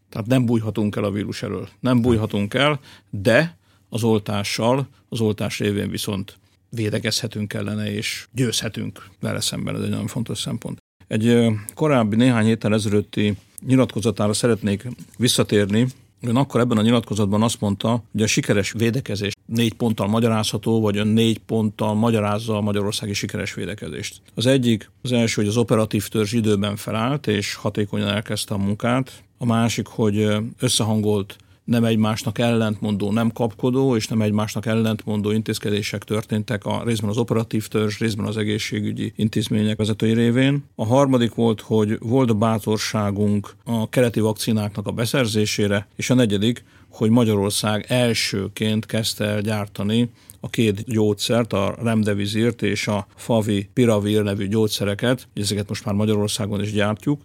Tehát 0.08 0.26
nem 0.26 0.44
bújhatunk 0.44 0.96
el 0.96 1.04
a 1.04 1.10
vírus 1.10 1.42
elől. 1.42 1.68
Nem 1.80 2.00
bújhatunk 2.00 2.54
el, 2.54 2.80
de 3.10 3.56
az 3.88 4.02
oltással, 4.02 4.88
az 5.08 5.20
oltás 5.20 5.58
révén 5.58 5.90
viszont 5.90 6.38
védekezhetünk 6.74 7.52
ellene, 7.52 7.92
és 7.92 8.26
győzhetünk 8.32 9.10
vele 9.20 9.40
szemben, 9.40 9.76
ez 9.76 9.82
egy 9.82 9.90
nagyon 9.90 10.06
fontos 10.06 10.38
szempont. 10.38 10.78
Egy 11.06 11.46
korábbi 11.74 12.16
néhány 12.16 12.44
héttel 12.44 12.74
ezelőtti 12.74 13.36
nyilatkozatára 13.66 14.32
szeretnék 14.32 14.86
visszatérni. 15.18 15.86
Ön 16.20 16.36
akkor 16.36 16.60
ebben 16.60 16.78
a 16.78 16.82
nyilatkozatban 16.82 17.42
azt 17.42 17.60
mondta, 17.60 18.02
hogy 18.12 18.22
a 18.22 18.26
sikeres 18.26 18.72
védekezés 18.72 19.32
négy 19.46 19.74
ponttal 19.74 20.08
magyarázható, 20.08 20.80
vagy 20.80 20.96
ön 20.96 21.06
négy 21.06 21.38
ponttal 21.38 21.94
magyarázza 21.94 22.56
a 22.56 22.60
magyarországi 22.60 23.12
sikeres 23.12 23.54
védekezést. 23.54 24.20
Az 24.34 24.46
egyik, 24.46 24.90
az 25.02 25.12
első, 25.12 25.40
hogy 25.40 25.50
az 25.50 25.56
operatív 25.56 26.08
törzs 26.08 26.32
időben 26.32 26.76
felállt, 26.76 27.26
és 27.26 27.54
hatékonyan 27.54 28.08
elkezdte 28.08 28.54
a 28.54 28.58
munkát. 28.58 29.22
A 29.38 29.44
másik, 29.44 29.86
hogy 29.86 30.28
összehangolt 30.58 31.36
nem 31.64 31.84
egymásnak 31.84 32.38
ellentmondó, 32.38 33.12
nem 33.12 33.32
kapkodó 33.32 33.96
és 33.96 34.08
nem 34.08 34.22
egymásnak 34.22 34.66
ellentmondó 34.66 35.30
intézkedések 35.30 36.04
történtek 36.04 36.64
a 36.64 36.82
részben 36.84 37.10
az 37.10 37.16
operatív 37.16 37.68
törzs, 37.68 37.98
részben 37.98 38.26
az 38.26 38.36
egészségügyi 38.36 39.12
intézmények 39.16 39.76
vezetői 39.76 40.12
révén. 40.12 40.64
A 40.74 40.86
harmadik 40.86 41.34
volt, 41.34 41.60
hogy 41.60 41.98
volt 42.00 42.36
bátorságunk 42.36 43.54
a 43.64 43.88
keleti 43.88 44.20
vakcináknak 44.20 44.86
a 44.86 44.92
beszerzésére, 44.92 45.88
és 45.96 46.10
a 46.10 46.14
negyedik, 46.14 46.64
hogy 46.88 47.10
Magyarország 47.10 47.84
elsőként 47.88 48.86
kezdte 48.86 49.24
el 49.24 49.40
gyártani 49.40 50.10
a 50.40 50.50
két 50.50 50.84
gyógyszert, 50.84 51.52
a 51.52 51.74
remdevizirt 51.82 52.62
és 52.62 52.88
a 52.88 53.06
favi 53.14 53.68
piravir 53.72 54.22
nevű 54.22 54.48
gyógyszereket, 54.48 55.28
ezeket 55.34 55.68
most 55.68 55.84
már 55.84 55.94
Magyarországon 55.94 56.62
is 56.62 56.72
gyártjuk, 56.72 57.20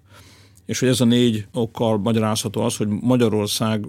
és 0.66 0.80
hogy 0.80 0.88
ez 0.88 1.02
a 1.02 1.06
négy 1.06 1.46
okkal 1.54 1.98
magyarázható 1.98 2.62
az, 2.62 2.76
hogy 2.76 2.88
Magyarország 2.88 3.86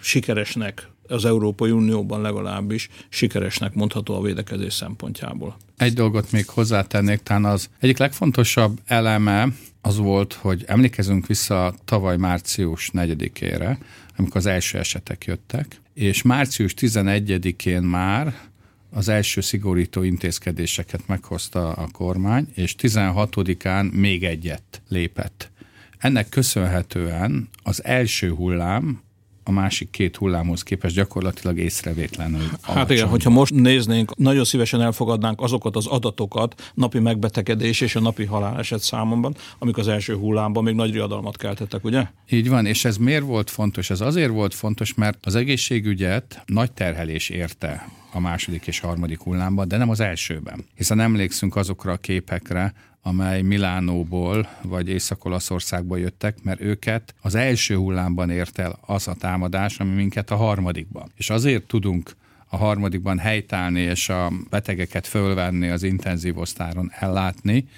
sikeresnek 0.00 0.88
az 1.08 1.24
Európai 1.24 1.70
Unióban 1.70 2.20
legalábbis 2.20 2.88
sikeresnek 3.08 3.74
mondható 3.74 4.14
a 4.14 4.22
védekezés 4.22 4.74
szempontjából. 4.74 5.56
Egy 5.76 5.92
dolgot 5.92 6.32
még 6.32 6.48
hozzátennék, 6.48 7.22
talán 7.22 7.44
az 7.44 7.70
egyik 7.80 7.98
legfontosabb 7.98 8.80
eleme 8.86 9.48
az 9.80 9.96
volt, 9.96 10.32
hogy 10.32 10.64
emlékezünk 10.66 11.26
vissza 11.26 11.74
tavaly 11.84 12.16
március 12.16 12.90
4-ére, 12.92 13.76
amikor 14.16 14.36
az 14.36 14.46
első 14.46 14.78
esetek 14.78 15.24
jöttek, 15.24 15.80
és 15.94 16.22
március 16.22 16.74
11-én 16.78 17.82
már 17.82 18.34
az 18.90 19.08
első 19.08 19.40
szigorító 19.40 20.02
intézkedéseket 20.02 21.06
meghozta 21.06 21.72
a 21.72 21.88
kormány, 21.92 22.48
és 22.54 22.74
16-án 22.78 23.92
még 23.92 24.24
egyet 24.24 24.82
lépett. 24.88 25.50
Ennek 25.98 26.28
köszönhetően 26.28 27.48
az 27.62 27.84
első 27.84 28.30
hullám 28.30 29.00
a 29.48 29.52
másik 29.52 29.90
két 29.90 30.16
hullámhoz 30.16 30.62
képest 30.62 30.94
gyakorlatilag 30.94 31.58
észrevétlenül. 31.58 32.48
Hát 32.62 32.76
alacsony. 32.76 32.96
igen, 32.96 33.08
hogyha 33.08 33.30
most 33.30 33.54
néznénk, 33.54 34.16
nagyon 34.16 34.44
szívesen 34.44 34.80
elfogadnánk 34.80 35.40
azokat 35.40 35.76
az 35.76 35.86
adatokat 35.86 36.72
napi 36.74 36.98
megbetegedés 36.98 37.80
és 37.80 37.96
a 37.96 38.00
napi 38.00 38.24
haláleset 38.24 38.80
számomban, 38.82 39.36
amik 39.58 39.76
az 39.76 39.88
első 39.88 40.14
hullámban 40.14 40.64
még 40.64 40.74
nagy 40.74 40.92
riadalmat 40.92 41.36
keltettek, 41.36 41.84
ugye? 41.84 42.06
Így 42.30 42.48
van, 42.48 42.66
és 42.66 42.84
ez 42.84 42.96
miért 42.96 43.24
volt 43.24 43.50
fontos? 43.50 43.90
Ez 43.90 44.00
azért 44.00 44.30
volt 44.30 44.54
fontos, 44.54 44.94
mert 44.94 45.18
az 45.26 45.34
egészségügyet 45.34 46.42
nagy 46.46 46.72
terhelés 46.72 47.28
érte 47.28 47.88
a 48.12 48.20
második 48.20 48.66
és 48.66 48.80
harmadik 48.80 49.20
hullámban, 49.20 49.68
de 49.68 49.76
nem 49.76 49.90
az 49.90 50.00
elsőben. 50.00 50.64
Hiszen 50.74 51.00
emlékszünk 51.00 51.56
azokra 51.56 51.92
a 51.92 51.96
képekre, 51.96 52.74
amely 53.06 53.42
Milánóból 53.42 54.48
vagy 54.62 54.88
Észak-Olaszországból 54.88 55.98
jöttek, 55.98 56.42
mert 56.42 56.60
őket 56.60 57.14
az 57.20 57.34
első 57.34 57.74
hullámban 57.74 58.30
ért 58.30 58.58
el 58.58 58.78
az 58.80 59.08
a 59.08 59.14
támadás, 59.14 59.78
ami 59.78 59.94
minket 59.94 60.30
a 60.30 60.36
harmadikban. 60.36 61.12
És 61.16 61.30
azért 61.30 61.66
tudunk 61.66 62.16
a 62.48 62.56
harmadikban 62.56 63.18
helytállni 63.18 63.80
és 63.80 64.08
a 64.08 64.32
betegeket 64.50 65.06
fölvenni 65.06 65.68
az 65.68 65.82
intenzív 65.82 66.38
osztáron 66.38 66.90
ellátni, 66.98 67.68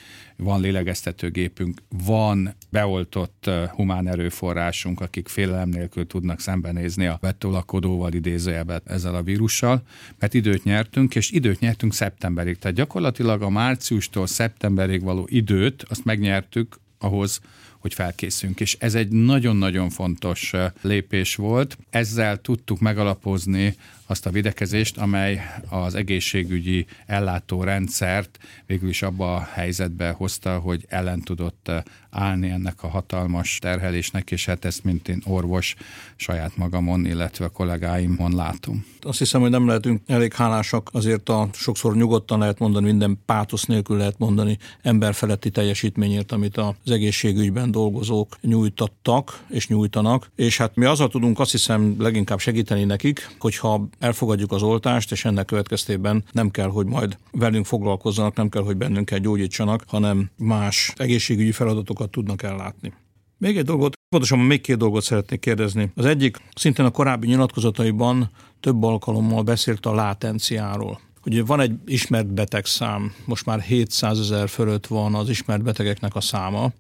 van 0.42 0.60
lélegeztetőgépünk, 0.60 1.82
van 2.04 2.54
beoltott 2.70 3.50
humán 3.70 4.08
erőforrásunk, 4.08 5.00
akik 5.00 5.28
félelem 5.28 5.68
nélkül 5.68 6.06
tudnak 6.06 6.40
szembenézni 6.40 7.06
a 7.06 7.18
betolakodóval 7.20 8.12
idézőjelben 8.12 8.80
ezzel 8.84 9.14
a 9.14 9.22
vírussal, 9.22 9.82
mert 10.18 10.34
időt 10.34 10.64
nyertünk, 10.64 11.14
és 11.14 11.30
időt 11.30 11.60
nyertünk 11.60 11.94
szeptemberig. 11.94 12.58
Tehát 12.58 12.76
gyakorlatilag 12.76 13.42
a 13.42 13.48
márciustól 13.48 14.26
szeptemberig 14.26 15.02
való 15.02 15.26
időt, 15.30 15.84
azt 15.88 16.04
megnyertük 16.04 16.80
ahhoz, 16.98 17.40
hogy 17.78 17.94
felkészünk. 17.94 18.60
És 18.60 18.76
ez 18.80 18.94
egy 18.94 19.08
nagyon-nagyon 19.08 19.90
fontos 19.90 20.54
lépés 20.82 21.34
volt. 21.34 21.78
Ezzel 21.90 22.40
tudtuk 22.40 22.80
megalapozni 22.80 23.76
azt 24.10 24.26
a 24.26 24.30
videkezést, 24.30 24.98
amely 24.98 25.40
az 25.68 25.94
egészségügyi 25.94 26.86
ellátórendszert 27.06 28.38
végül 28.66 28.88
is 28.88 29.02
abba 29.02 29.34
a 29.34 29.48
helyzetbe 29.52 30.10
hozta, 30.10 30.58
hogy 30.58 30.84
ellen 30.88 31.20
tudott 31.20 31.70
állni 32.10 32.50
ennek 32.50 32.82
a 32.82 32.88
hatalmas 32.88 33.58
terhelésnek, 33.58 34.30
és 34.30 34.46
hát 34.46 34.64
ezt 34.64 34.84
mint 34.84 35.08
én 35.08 35.22
orvos 35.26 35.74
saját 36.16 36.56
magamon, 36.56 37.06
illetve 37.06 37.44
a 37.44 37.48
kollégáimon 37.48 38.34
látom. 38.34 38.84
Azt 39.00 39.18
hiszem, 39.18 39.40
hogy 39.40 39.50
nem 39.50 39.66
lehetünk 39.66 40.02
elég 40.06 40.32
hálásak, 40.32 40.88
azért 40.92 41.28
a 41.28 41.48
sokszor 41.52 41.96
nyugodtan 41.96 42.38
lehet 42.38 42.58
mondani, 42.58 42.86
minden 42.86 43.18
pátosz 43.26 43.64
nélkül 43.64 43.96
lehet 43.96 44.18
mondani 44.18 44.58
emberfeletti 44.82 45.50
teljesítményért, 45.50 46.32
amit 46.32 46.56
az 46.56 46.90
egészségügyben 46.90 47.70
dolgozók 47.70 48.38
nyújtattak 48.40 49.44
és 49.48 49.68
nyújtanak. 49.68 50.30
És 50.36 50.56
hát 50.56 50.76
mi 50.76 50.84
azzal 50.84 51.08
tudunk 51.08 51.38
azt 51.38 51.50
hiszem 51.50 51.94
leginkább 51.98 52.38
segíteni 52.38 52.84
nekik, 52.84 53.36
hogyha 53.38 53.88
elfogadjuk 53.98 54.52
az 54.52 54.62
oltást, 54.62 55.12
és 55.12 55.24
ennek 55.24 55.46
következtében 55.46 56.24
nem 56.32 56.50
kell, 56.50 56.68
hogy 56.68 56.86
majd 56.86 57.16
velünk 57.30 57.66
foglalkozzanak, 57.66 58.36
nem 58.36 58.48
kell, 58.48 58.62
hogy 58.62 58.76
bennünket 58.76 59.20
gyógyítsanak, 59.20 59.84
hanem 59.86 60.30
más 60.36 60.92
egészségügyi 60.96 61.52
feladatokat 61.52 62.10
tudnak 62.10 62.42
ellátni. 62.42 62.92
Még 63.38 63.56
egy 63.56 63.64
dolgot, 63.64 63.92
pontosabban 64.08 64.46
még 64.46 64.60
két 64.60 64.76
dolgot 64.76 65.02
szeretnék 65.02 65.40
kérdezni. 65.40 65.90
Az 65.94 66.04
egyik, 66.04 66.36
szintén 66.54 66.84
a 66.84 66.90
korábbi 66.90 67.26
nyilatkozataiban 67.26 68.30
több 68.60 68.82
alkalommal 68.82 69.42
beszélt 69.42 69.86
a 69.86 69.94
látenciáról. 69.94 71.00
Ugye 71.24 71.44
van 71.44 71.60
egy 71.60 71.72
ismert 71.86 72.34
betegszám, 72.34 73.14
most 73.24 73.46
már 73.46 73.60
700 73.60 74.18
ezer 74.20 74.48
fölött 74.48 74.86
van 74.86 75.14
az 75.14 75.28
ismert 75.28 75.62
betegeknek 75.62 76.14
a 76.14 76.20
száma, 76.20 76.72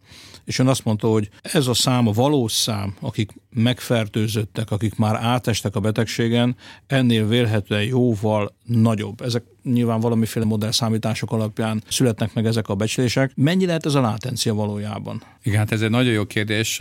és 0.44 0.58
ön 0.58 0.68
azt 0.68 0.84
mondta, 0.84 1.08
hogy 1.08 1.28
ez 1.42 1.66
a 1.66 1.74
szám, 1.74 2.06
a 2.06 2.12
valós 2.12 2.52
szám, 2.52 2.94
akik 3.00 3.32
megfertőzöttek, 3.50 4.70
akik 4.70 4.96
már 4.96 5.14
átestek 5.14 5.76
a 5.76 5.80
betegségen, 5.80 6.56
ennél 6.86 7.28
vélhetően 7.28 7.82
jóval 7.82 8.54
nagyobb. 8.64 9.20
Ezek 9.20 9.42
nyilván 9.62 10.00
valamiféle 10.00 10.44
modell 10.44 10.70
számítások 10.70 11.32
alapján 11.32 11.82
születnek 11.88 12.34
meg 12.34 12.46
ezek 12.46 12.68
a 12.68 12.74
becslések. 12.74 13.32
Mennyi 13.34 13.66
lehet 13.66 13.86
ez 13.86 13.94
a 13.94 14.00
látencia 14.00 14.54
valójában? 14.54 15.22
Igen, 15.42 15.58
hát 15.58 15.72
ez 15.72 15.82
egy 15.82 15.90
nagyon 15.90 16.12
jó 16.12 16.24
kérdés. 16.24 16.80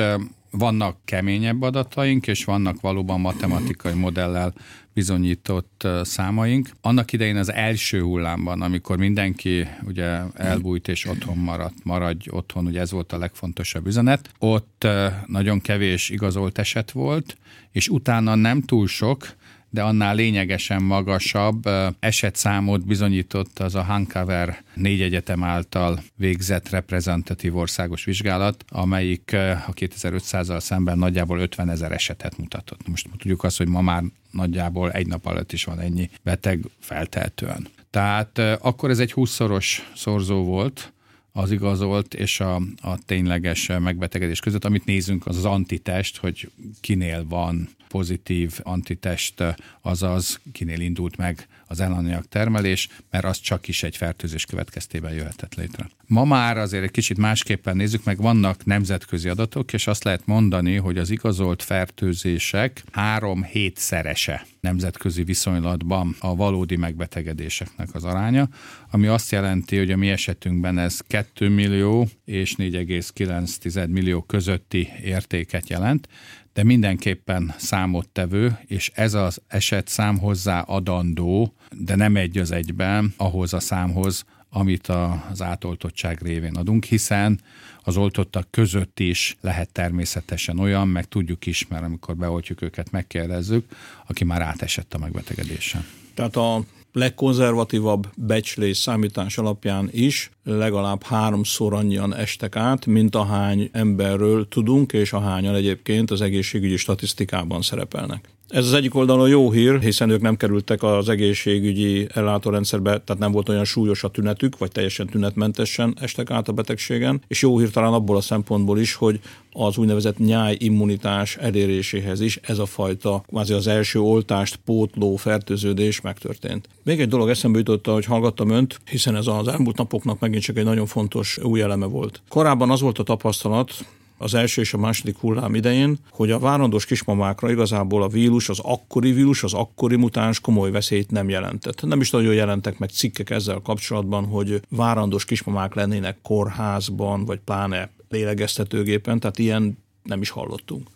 Vannak 0.51 0.97
keményebb 1.05 1.61
adataink, 1.61 2.27
és 2.27 2.45
vannak 2.45 2.81
valóban 2.81 3.19
matematikai 3.19 3.93
modellel 3.93 4.53
bizonyított 4.97 5.87
számaink. 6.01 6.69
Annak 6.81 7.13
idején 7.13 7.37
az 7.37 7.51
első 7.51 8.01
hullámban, 8.01 8.61
amikor 8.61 8.97
mindenki 8.97 9.67
ugye 9.85 10.19
elbújt 10.33 10.87
és 10.87 11.05
otthon 11.05 11.37
maradt, 11.37 11.83
maradj 11.83 12.29
otthon, 12.29 12.65
ugye 12.65 12.79
ez 12.79 12.91
volt 12.91 13.11
a 13.11 13.17
legfontosabb 13.17 13.87
üzenet, 13.87 14.29
ott 14.39 14.87
nagyon 15.25 15.61
kevés 15.61 16.09
igazolt 16.09 16.57
eset 16.57 16.91
volt, 16.91 17.37
és 17.71 17.89
utána 17.89 18.35
nem 18.35 18.61
túl 18.61 18.87
sok, 18.87 19.35
de 19.77 19.83
annál 19.83 20.15
lényegesen 20.15 20.83
magasabb 20.83 21.69
esetszámot 21.99 22.85
bizonyított 22.85 23.59
az 23.59 23.75
a 23.75 23.83
Hancover 23.83 24.63
négy 24.73 25.01
egyetem 25.01 25.43
által 25.43 26.03
végzett 26.15 26.69
reprezentatív 26.69 27.55
országos 27.55 28.03
vizsgálat, 28.03 28.65
amelyik 28.69 29.33
a 29.67 29.73
2500-al 29.73 30.59
szemben 30.59 30.97
nagyjából 30.97 31.39
50 31.39 31.69
ezer 31.69 31.91
esetet 31.91 32.37
mutatott. 32.37 32.87
Most 32.87 33.09
tudjuk 33.17 33.43
azt, 33.43 33.57
hogy 33.57 33.67
ma 33.67 33.81
már 33.81 34.03
nagyjából 34.31 34.91
egy 34.91 35.07
nap 35.07 35.25
alatt 35.25 35.51
is 35.51 35.63
van 35.63 35.79
ennyi 35.79 36.09
beteg 36.23 36.59
feltehetően. 36.79 37.67
Tehát 37.89 38.39
akkor 38.39 38.89
ez 38.89 38.99
egy 38.99 39.13
20-szoros 39.15 39.77
szorzó 39.95 40.43
volt, 40.43 40.93
az 41.37 41.51
igazolt 41.51 42.13
és 42.13 42.39
a, 42.39 42.55
a 42.81 42.97
tényleges 43.05 43.67
megbetegedés 43.79 44.39
között. 44.39 44.65
Amit 44.65 44.85
nézünk, 44.85 45.25
az 45.27 45.37
az 45.37 45.45
antitest, 45.45 46.17
hogy 46.17 46.51
kinél 46.81 47.25
van 47.27 47.69
pozitív 47.87 48.59
antitest, 48.63 49.43
azaz 49.81 50.39
kinél 50.51 50.79
indult 50.79 51.17
meg 51.17 51.47
az 51.67 51.79
ellenanyag 51.79 52.25
termelés, 52.25 52.89
mert 53.11 53.25
az 53.25 53.39
csak 53.39 53.67
is 53.67 53.83
egy 53.83 53.97
fertőzés 53.97 54.45
következtében 54.45 55.13
jöhetett 55.13 55.55
létre. 55.55 55.89
Ma 56.05 56.23
már 56.23 56.57
azért 56.57 56.83
egy 56.83 56.91
kicsit 56.91 57.17
másképpen 57.17 57.75
nézzük, 57.75 58.03
meg 58.03 58.17
vannak 58.17 58.65
nemzetközi 58.65 59.29
adatok, 59.29 59.73
és 59.73 59.87
azt 59.87 60.03
lehet 60.03 60.25
mondani, 60.25 60.75
hogy 60.75 60.97
az 60.97 61.09
igazolt 61.09 61.63
fertőzések 61.63 62.83
három-hétszerese 62.91 64.45
nemzetközi 64.67 65.23
viszonylatban 65.23 66.15
a 66.19 66.35
valódi 66.35 66.75
megbetegedéseknek 66.75 67.89
az 67.93 68.03
aránya, 68.03 68.49
ami 68.91 69.07
azt 69.07 69.31
jelenti, 69.31 69.77
hogy 69.77 69.91
a 69.91 69.97
mi 69.97 70.09
esetünkben 70.09 70.77
ez 70.77 70.99
2 71.07 71.49
millió 71.49 72.07
és 72.25 72.55
4,9 72.57 73.89
millió 73.89 74.21
közötti 74.21 74.89
értéket 75.03 75.69
jelent, 75.69 76.07
de 76.53 76.63
mindenképpen 76.63 77.53
számottevő, 77.57 78.57
és 78.65 78.91
ez 78.95 79.13
az 79.13 79.41
esetszám 79.47 80.17
hozzá 80.17 80.59
adandó, 80.61 81.53
de 81.71 81.95
nem 81.95 82.15
egy 82.15 82.37
az 82.37 82.51
egyben 82.51 83.13
ahhoz 83.17 83.53
a 83.53 83.59
számhoz, 83.59 84.25
amit 84.57 84.87
az 84.87 85.41
átoltottság 85.41 86.21
révén 86.21 86.55
adunk, 86.55 86.83
hiszen 86.83 87.39
az 87.83 87.97
oltottak 87.97 88.47
között 88.51 88.99
is 88.99 89.37
lehet 89.41 89.71
természetesen 89.71 90.59
olyan, 90.59 90.87
meg 90.87 91.05
tudjuk 91.05 91.45
is, 91.45 91.67
mert 91.67 91.83
amikor 91.83 92.15
beoltjuk 92.15 92.61
őket, 92.61 92.91
megkérdezzük, 92.91 93.65
aki 94.07 94.23
már 94.23 94.41
átesett 94.41 94.93
a 94.93 94.97
megbetegedésen. 94.97 95.85
Tehát 96.13 96.35
a 96.35 96.63
legkonzervatívabb 96.93 98.07
becslés 98.15 98.77
számítás 98.77 99.37
alapján 99.37 99.89
is 99.91 100.29
legalább 100.43 101.03
háromszor 101.03 101.73
annyian 101.73 102.15
estek 102.15 102.55
át, 102.55 102.85
mint 102.85 103.15
ahány 103.15 103.69
emberről 103.71 104.47
tudunk, 104.47 104.93
és 104.93 105.13
ahányan 105.13 105.55
egyébként 105.55 106.11
az 106.11 106.21
egészségügyi 106.21 106.77
statisztikában 106.77 107.61
szerepelnek. 107.61 108.29
Ez 108.49 108.65
az 108.65 108.73
egyik 108.73 108.95
oldalon 108.95 109.29
jó 109.29 109.51
hír, 109.51 109.79
hiszen 109.79 110.09
ők 110.09 110.21
nem 110.21 110.35
kerültek 110.35 110.83
az 110.83 111.09
egészségügyi 111.09 112.07
ellátórendszerbe, 112.13 112.89
tehát 112.89 113.21
nem 113.21 113.31
volt 113.31 113.49
olyan 113.49 113.65
súlyos 113.65 114.03
a 114.03 114.07
tünetük, 114.07 114.57
vagy 114.57 114.71
teljesen 114.71 115.07
tünetmentesen 115.07 115.97
estek 115.99 116.31
át 116.31 116.47
a 116.47 116.51
betegségen, 116.51 117.21
és 117.27 117.41
jó 117.41 117.59
hír 117.59 117.69
talán 117.69 117.93
abból 117.93 118.15
a 118.15 118.21
szempontból 118.21 118.79
is, 118.79 118.93
hogy 118.93 119.19
az 119.51 119.77
úgynevezett 119.77 120.17
nyáj 120.17 120.55
immunitás 120.59 121.35
eléréséhez 121.35 122.21
is 122.21 122.39
ez 122.41 122.59
a 122.59 122.65
fajta, 122.65 123.23
kvázi 123.27 123.53
az 123.53 123.67
első 123.67 123.99
oltást 123.99 124.59
pótló 124.65 125.15
fertőződés 125.15 126.01
megtörtént. 126.01 126.67
Még 126.83 126.99
egy 126.99 127.09
dolog 127.09 127.29
eszembe 127.29 127.57
jutott, 127.57 127.87
hogy 127.87 128.05
hallgattam 128.05 128.49
önt, 128.49 128.79
hiszen 128.89 129.15
ez 129.15 129.27
az 129.27 129.47
elmúlt 129.47 129.77
napoknak 129.77 130.19
megint 130.19 130.43
csak 130.43 130.57
egy 130.57 130.65
nagyon 130.65 130.85
fontos 130.85 131.37
új 131.37 131.61
eleme 131.61 131.85
volt. 131.85 132.21
Korábban 132.29 132.69
az 132.69 132.81
volt 132.81 132.99
a 132.99 133.03
tapasztalat, 133.03 133.85
az 134.17 134.33
első 134.33 134.61
és 134.61 134.73
a 134.73 134.77
második 134.77 135.17
hullám 135.17 135.55
idején, 135.55 135.97
hogy 136.09 136.31
a 136.31 136.39
várandós 136.39 136.85
kismamákra 136.85 137.51
igazából 137.51 138.03
a 138.03 138.07
vírus, 138.07 138.49
az 138.49 138.59
akkori 138.59 139.11
vírus, 139.11 139.43
az 139.43 139.53
akkori 139.53 139.95
mutáns 139.95 140.39
komoly 140.39 140.71
veszélyt 140.71 141.11
nem 141.11 141.29
jelentett. 141.29 141.81
Nem 141.81 142.01
is 142.01 142.09
nagyon 142.09 142.33
jelentek 142.33 142.77
meg 142.79 142.89
cikkek 142.89 143.29
ezzel 143.29 143.61
kapcsolatban, 143.63 144.25
hogy 144.25 144.61
várandós 144.69 145.25
kismamák 145.25 145.73
lennének 145.73 146.17
kórházban, 146.21 147.25
vagy 147.25 147.39
pláne 147.39 147.89
lélegeztetőgépen, 148.09 149.19
tehát 149.19 149.39
ilyen 149.39 149.77
nem 150.03 150.21
is 150.21 150.29
hallottunk. 150.29 150.87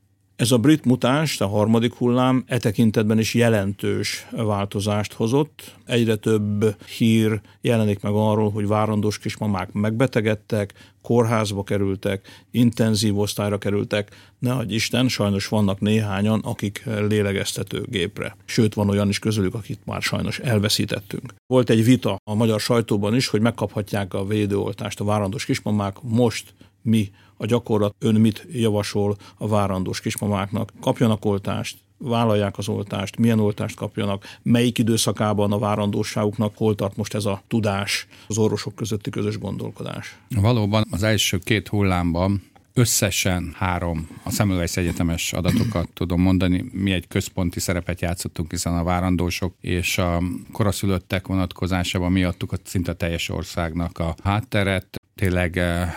Ez 0.41 0.51
a 0.51 0.57
brit 0.57 0.85
mutáns, 0.85 1.41
a 1.41 1.47
harmadik 1.47 1.93
hullám 1.93 2.43
e 2.47 2.57
tekintetben 2.57 3.19
is 3.19 3.33
jelentős 3.33 4.27
változást 4.31 5.13
hozott. 5.13 5.75
Egyre 5.85 6.15
több 6.15 6.83
hír 6.97 7.41
jelenik 7.61 8.01
meg 8.01 8.13
arról, 8.13 8.51
hogy 8.51 8.67
várandós 8.67 9.17
kismamák 9.17 9.71
megbetegedtek, 9.71 10.73
kórházba 11.01 11.63
kerültek, 11.63 12.45
intenzív 12.51 13.19
osztályra 13.19 13.57
kerültek, 13.57 14.15
ne 14.39 14.53
adj 14.53 14.73
Isten, 14.73 15.07
sajnos 15.07 15.47
vannak 15.47 15.79
néhányan, 15.79 16.39
akik 16.39 16.83
lélegeztető 16.85 17.85
gépre. 17.89 18.35
Sőt, 18.45 18.73
van 18.73 18.89
olyan 18.89 19.09
is 19.09 19.19
közülük, 19.19 19.53
akit 19.53 19.79
már 19.85 20.01
sajnos 20.01 20.39
elveszítettünk. 20.39 21.33
Volt 21.47 21.69
egy 21.69 21.83
vita 21.83 22.17
a 22.23 22.35
magyar 22.35 22.59
sajtóban 22.59 23.15
is, 23.15 23.27
hogy 23.27 23.41
megkaphatják 23.41 24.13
a 24.13 24.25
védőoltást 24.25 24.99
a 24.99 25.03
várandós 25.03 25.45
kismamák, 25.45 25.95
most 26.01 26.53
mi 26.81 27.11
a 27.41 27.45
gyakorlat, 27.45 27.95
ön 27.99 28.15
mit 28.15 28.47
javasol 28.51 29.15
a 29.37 29.47
várandós 29.47 30.01
kismamáknak? 30.01 30.73
Kapjanak 30.81 31.25
oltást, 31.25 31.77
vállalják 31.97 32.57
az 32.57 32.67
oltást, 32.69 33.17
milyen 33.17 33.39
oltást 33.39 33.75
kapjanak, 33.75 34.37
melyik 34.41 34.77
időszakában 34.77 35.51
a 35.51 35.59
várandóságuknak, 35.59 36.53
hol 36.55 36.75
tart 36.75 36.97
most 36.97 37.13
ez 37.13 37.25
a 37.25 37.41
tudás, 37.47 38.07
az 38.27 38.37
orvosok 38.37 38.75
közötti 38.75 39.09
közös 39.09 39.37
gondolkodás. 39.37 40.17
Valóban 40.29 40.85
az 40.91 41.03
első 41.03 41.37
két 41.37 41.67
hullámban 41.67 42.43
összesen 42.73 43.53
három 43.57 44.07
a 44.23 44.31
Semmelweis 44.31 44.77
egyetemes 44.77 45.33
adatokat 45.33 45.89
tudom 45.93 46.21
mondani. 46.21 46.65
Mi 46.71 46.91
egy 46.91 47.07
központi 47.07 47.59
szerepet 47.59 48.01
játszottunk, 48.01 48.51
hiszen 48.51 48.77
a 48.77 48.83
várandósok 48.83 49.53
és 49.61 49.97
a 49.97 50.21
koraszülöttek 50.51 51.27
vonatkozásában 51.27 52.11
mi 52.11 52.23
adtuk 52.23 52.51
a 52.51 52.57
szinte 52.63 52.93
teljes 52.93 53.29
országnak 53.29 53.99
a 53.99 54.15
hátteret. 54.23 55.01
Tényleg 55.15 55.57
eh, 55.57 55.93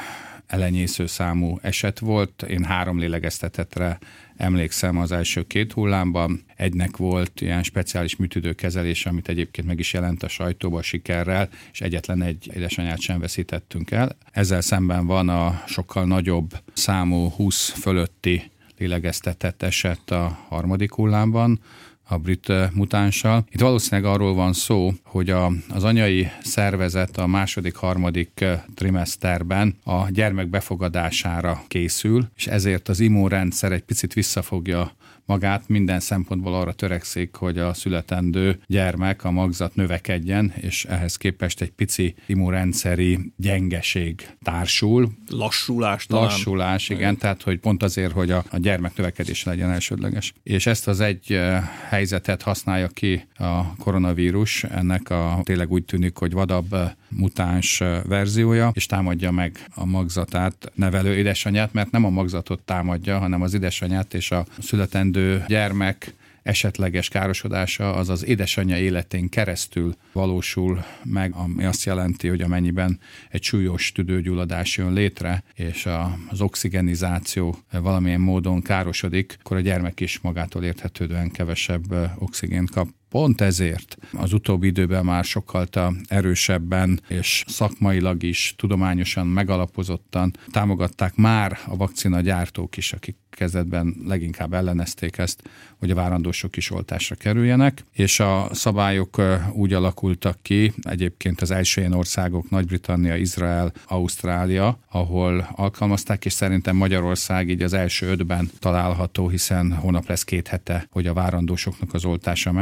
elenyésző 0.46 1.06
számú 1.06 1.58
eset 1.62 1.98
volt. 1.98 2.42
Én 2.42 2.64
három 2.64 2.98
lélegeztetetre 2.98 3.98
emlékszem 4.36 4.98
az 4.98 5.12
első 5.12 5.42
két 5.42 5.72
hullámban. 5.72 6.44
Egynek 6.56 6.96
volt 6.96 7.40
ilyen 7.40 7.62
speciális 7.62 8.16
műtüdőkezelés, 8.16 9.06
amit 9.06 9.28
egyébként 9.28 9.66
meg 9.66 9.78
is 9.78 9.92
jelent 9.92 10.22
a 10.22 10.28
sajtóba 10.28 10.82
sikerrel, 10.82 11.48
és 11.72 11.80
egyetlen 11.80 12.22
egy 12.22 12.50
édesanyát 12.54 13.00
sem 13.00 13.20
veszítettünk 13.20 13.90
el. 13.90 14.16
Ezzel 14.30 14.60
szemben 14.60 15.06
van 15.06 15.28
a 15.28 15.62
sokkal 15.66 16.04
nagyobb 16.04 16.50
számú 16.72 17.28
20 17.28 17.68
fölötti 17.68 18.50
lélegeztetett 18.78 19.62
eset 19.62 20.10
a 20.10 20.38
harmadik 20.48 20.94
hullámban, 20.94 21.60
a 22.08 22.18
brit 22.18 22.52
mutánssal. 22.72 23.44
Itt 23.50 23.60
valószínűleg 23.60 24.12
arról 24.12 24.34
van 24.34 24.52
szó, 24.52 24.92
hogy 25.04 25.30
a, 25.30 25.52
az 25.68 25.84
anyai 25.84 26.28
szervezet 26.42 27.16
a 27.16 27.26
második, 27.26 27.74
harmadik 27.74 28.40
eh, 28.40 28.62
trimeszterben 28.74 29.76
a 29.84 30.10
gyermek 30.10 30.48
befogadására 30.48 31.62
készül, 31.68 32.30
és 32.36 32.46
ezért 32.46 32.88
az 32.88 33.00
immunrendszer 33.00 33.72
egy 33.72 33.82
picit 33.82 34.12
visszafogja 34.12 34.92
magát 35.26 35.68
minden 35.68 36.00
szempontból 36.00 36.54
arra 36.54 36.72
törekszik, 36.72 37.34
hogy 37.34 37.58
a 37.58 37.74
születendő 37.74 38.60
gyermek, 38.66 39.24
a 39.24 39.30
magzat 39.30 39.74
növekedjen, 39.74 40.52
és 40.60 40.84
ehhez 40.84 41.16
képest 41.16 41.60
egy 41.60 41.70
pici 41.70 42.14
immunrendszeri 42.26 43.32
gyengeség 43.36 44.28
társul. 44.42 45.12
Lassulás 45.28 46.06
talán. 46.06 46.24
Lassulás, 46.24 46.88
igen, 46.88 47.00
igen. 47.00 47.16
tehát 47.16 47.42
hogy 47.42 47.58
pont 47.58 47.82
azért, 47.82 48.12
hogy 48.12 48.30
a, 48.30 48.44
a 48.50 48.58
gyermek 48.58 48.96
növekedés 48.96 49.44
legyen 49.44 49.70
elsődleges. 49.70 50.32
És 50.42 50.66
ezt 50.66 50.88
az 50.88 51.00
egy 51.00 51.32
eh, 51.32 51.62
helyzetet 51.88 52.42
használja 52.42 52.88
ki 52.88 53.28
a 53.34 53.76
koronavírus, 53.76 54.64
ennek 54.64 55.10
a 55.10 55.40
tényleg 55.42 55.70
úgy 55.70 55.84
tűnik, 55.84 56.16
hogy 56.16 56.32
vadabb 56.32 56.72
eh, 56.72 56.90
mutáns 57.08 57.80
eh, 57.80 58.02
verziója, 58.04 58.70
és 58.74 58.86
támadja 58.86 59.30
meg 59.30 59.66
a 59.74 59.84
magzatát 59.84 60.72
nevelő 60.74 61.16
édesanyját, 61.16 61.72
mert 61.72 61.90
nem 61.90 62.04
a 62.04 62.10
magzatot 62.10 62.60
támadja, 62.60 63.18
hanem 63.18 63.42
az 63.42 63.54
édesanyját 63.54 64.14
és 64.14 64.30
a 64.30 64.46
születendő 64.58 65.13
születendő 65.14 65.44
gyermek 65.48 66.14
esetleges 66.42 67.08
károsodása 67.08 67.94
az 67.94 68.08
az 68.08 68.24
édesanyja 68.24 68.78
életén 68.78 69.28
keresztül 69.28 69.94
valósul 70.12 70.84
meg, 71.04 71.32
ami 71.34 71.64
azt 71.64 71.84
jelenti, 71.84 72.28
hogy 72.28 72.40
amennyiben 72.40 73.00
egy 73.30 73.42
súlyos 73.42 73.92
tüdőgyulladás 73.92 74.76
jön 74.76 74.92
létre, 74.92 75.42
és 75.54 75.88
az 76.28 76.40
oxigenizáció 76.40 77.56
valamilyen 77.70 78.20
módon 78.20 78.62
károsodik, 78.62 79.36
akkor 79.40 79.56
a 79.56 79.60
gyermek 79.60 80.00
is 80.00 80.20
magától 80.20 80.64
érthetődően 80.64 81.30
kevesebb 81.30 82.12
oxigént 82.18 82.70
kap. 82.70 82.88
Pont 83.14 83.40
ezért 83.40 83.96
az 84.12 84.32
utóbbi 84.32 84.66
időben 84.66 85.04
már 85.04 85.24
sokkal 85.24 85.66
erősebben 86.06 87.00
és 87.08 87.44
szakmailag 87.46 88.22
is, 88.22 88.54
tudományosan 88.56 89.26
megalapozottan 89.26 90.32
támogatták 90.50 91.16
már 91.16 91.58
a 91.66 91.76
vakcina 91.76 92.20
gyártók 92.20 92.76
is, 92.76 92.92
akik 92.92 93.16
kezdetben 93.34 93.94
leginkább 94.06 94.52
ellenezték 94.52 95.18
ezt, 95.18 95.42
hogy 95.78 95.90
a 95.90 95.94
várandósok 95.94 96.56
is 96.56 96.70
oltásra 96.70 97.14
kerüljenek, 97.14 97.84
és 97.92 98.20
a 98.20 98.48
szabályok 98.52 99.22
úgy 99.52 99.72
alakultak 99.72 100.38
ki, 100.42 100.72
egyébként 100.82 101.40
az 101.40 101.50
első 101.50 101.80
ilyen 101.80 101.92
országok 101.92 102.50
Nagy-Britannia, 102.50 103.16
Izrael, 103.16 103.72
Ausztrália, 103.86 104.78
ahol 104.90 105.48
alkalmazták, 105.54 106.24
és 106.24 106.32
szerintem 106.32 106.76
Magyarország 106.76 107.48
így 107.48 107.62
az 107.62 107.72
első 107.72 108.06
ötben 108.06 108.50
található, 108.58 109.28
hiszen 109.28 109.72
hónap 109.72 110.08
lesz 110.08 110.24
két 110.24 110.48
hete, 110.48 110.86
hogy 110.90 111.06
a 111.06 111.12
várandósoknak 111.12 111.94
az 111.94 112.04
oltása 112.04 112.52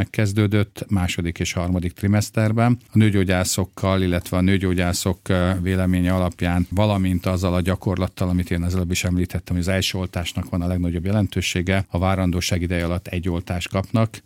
megkezdődött, 0.42 0.90
második 0.90 1.38
és 1.38 1.52
harmadik 1.52 1.92
trimeszterben. 1.92 2.78
A 2.92 2.98
nőgyógyászokkal, 2.98 4.02
illetve 4.02 4.37
a 4.37 4.40
nőgyógyászok 4.40 5.18
véleménye 5.61 6.14
alapján, 6.14 6.66
valamint 6.70 7.26
azzal 7.26 7.55
a 7.55 7.61
gyakorlattal, 7.61 8.28
amit 8.28 8.50
én 8.50 8.62
az 8.62 8.74
előbb 8.74 8.90
is 8.90 9.05
említettem, 9.05 9.55
hogy 9.57 9.64
az 9.64 9.72
első 9.72 9.98
oltásnak 9.98 10.50
van 10.50 10.62
a 10.62 10.66
legnagyobb 10.66 11.05
jelentősége, 11.05 11.85
a 11.88 11.98
várandóság 11.98 12.62
ideje 12.62 12.85
alatt 12.85 13.07
egy 13.07 13.28
oltást 13.28 13.68
kapnak, 13.68 14.22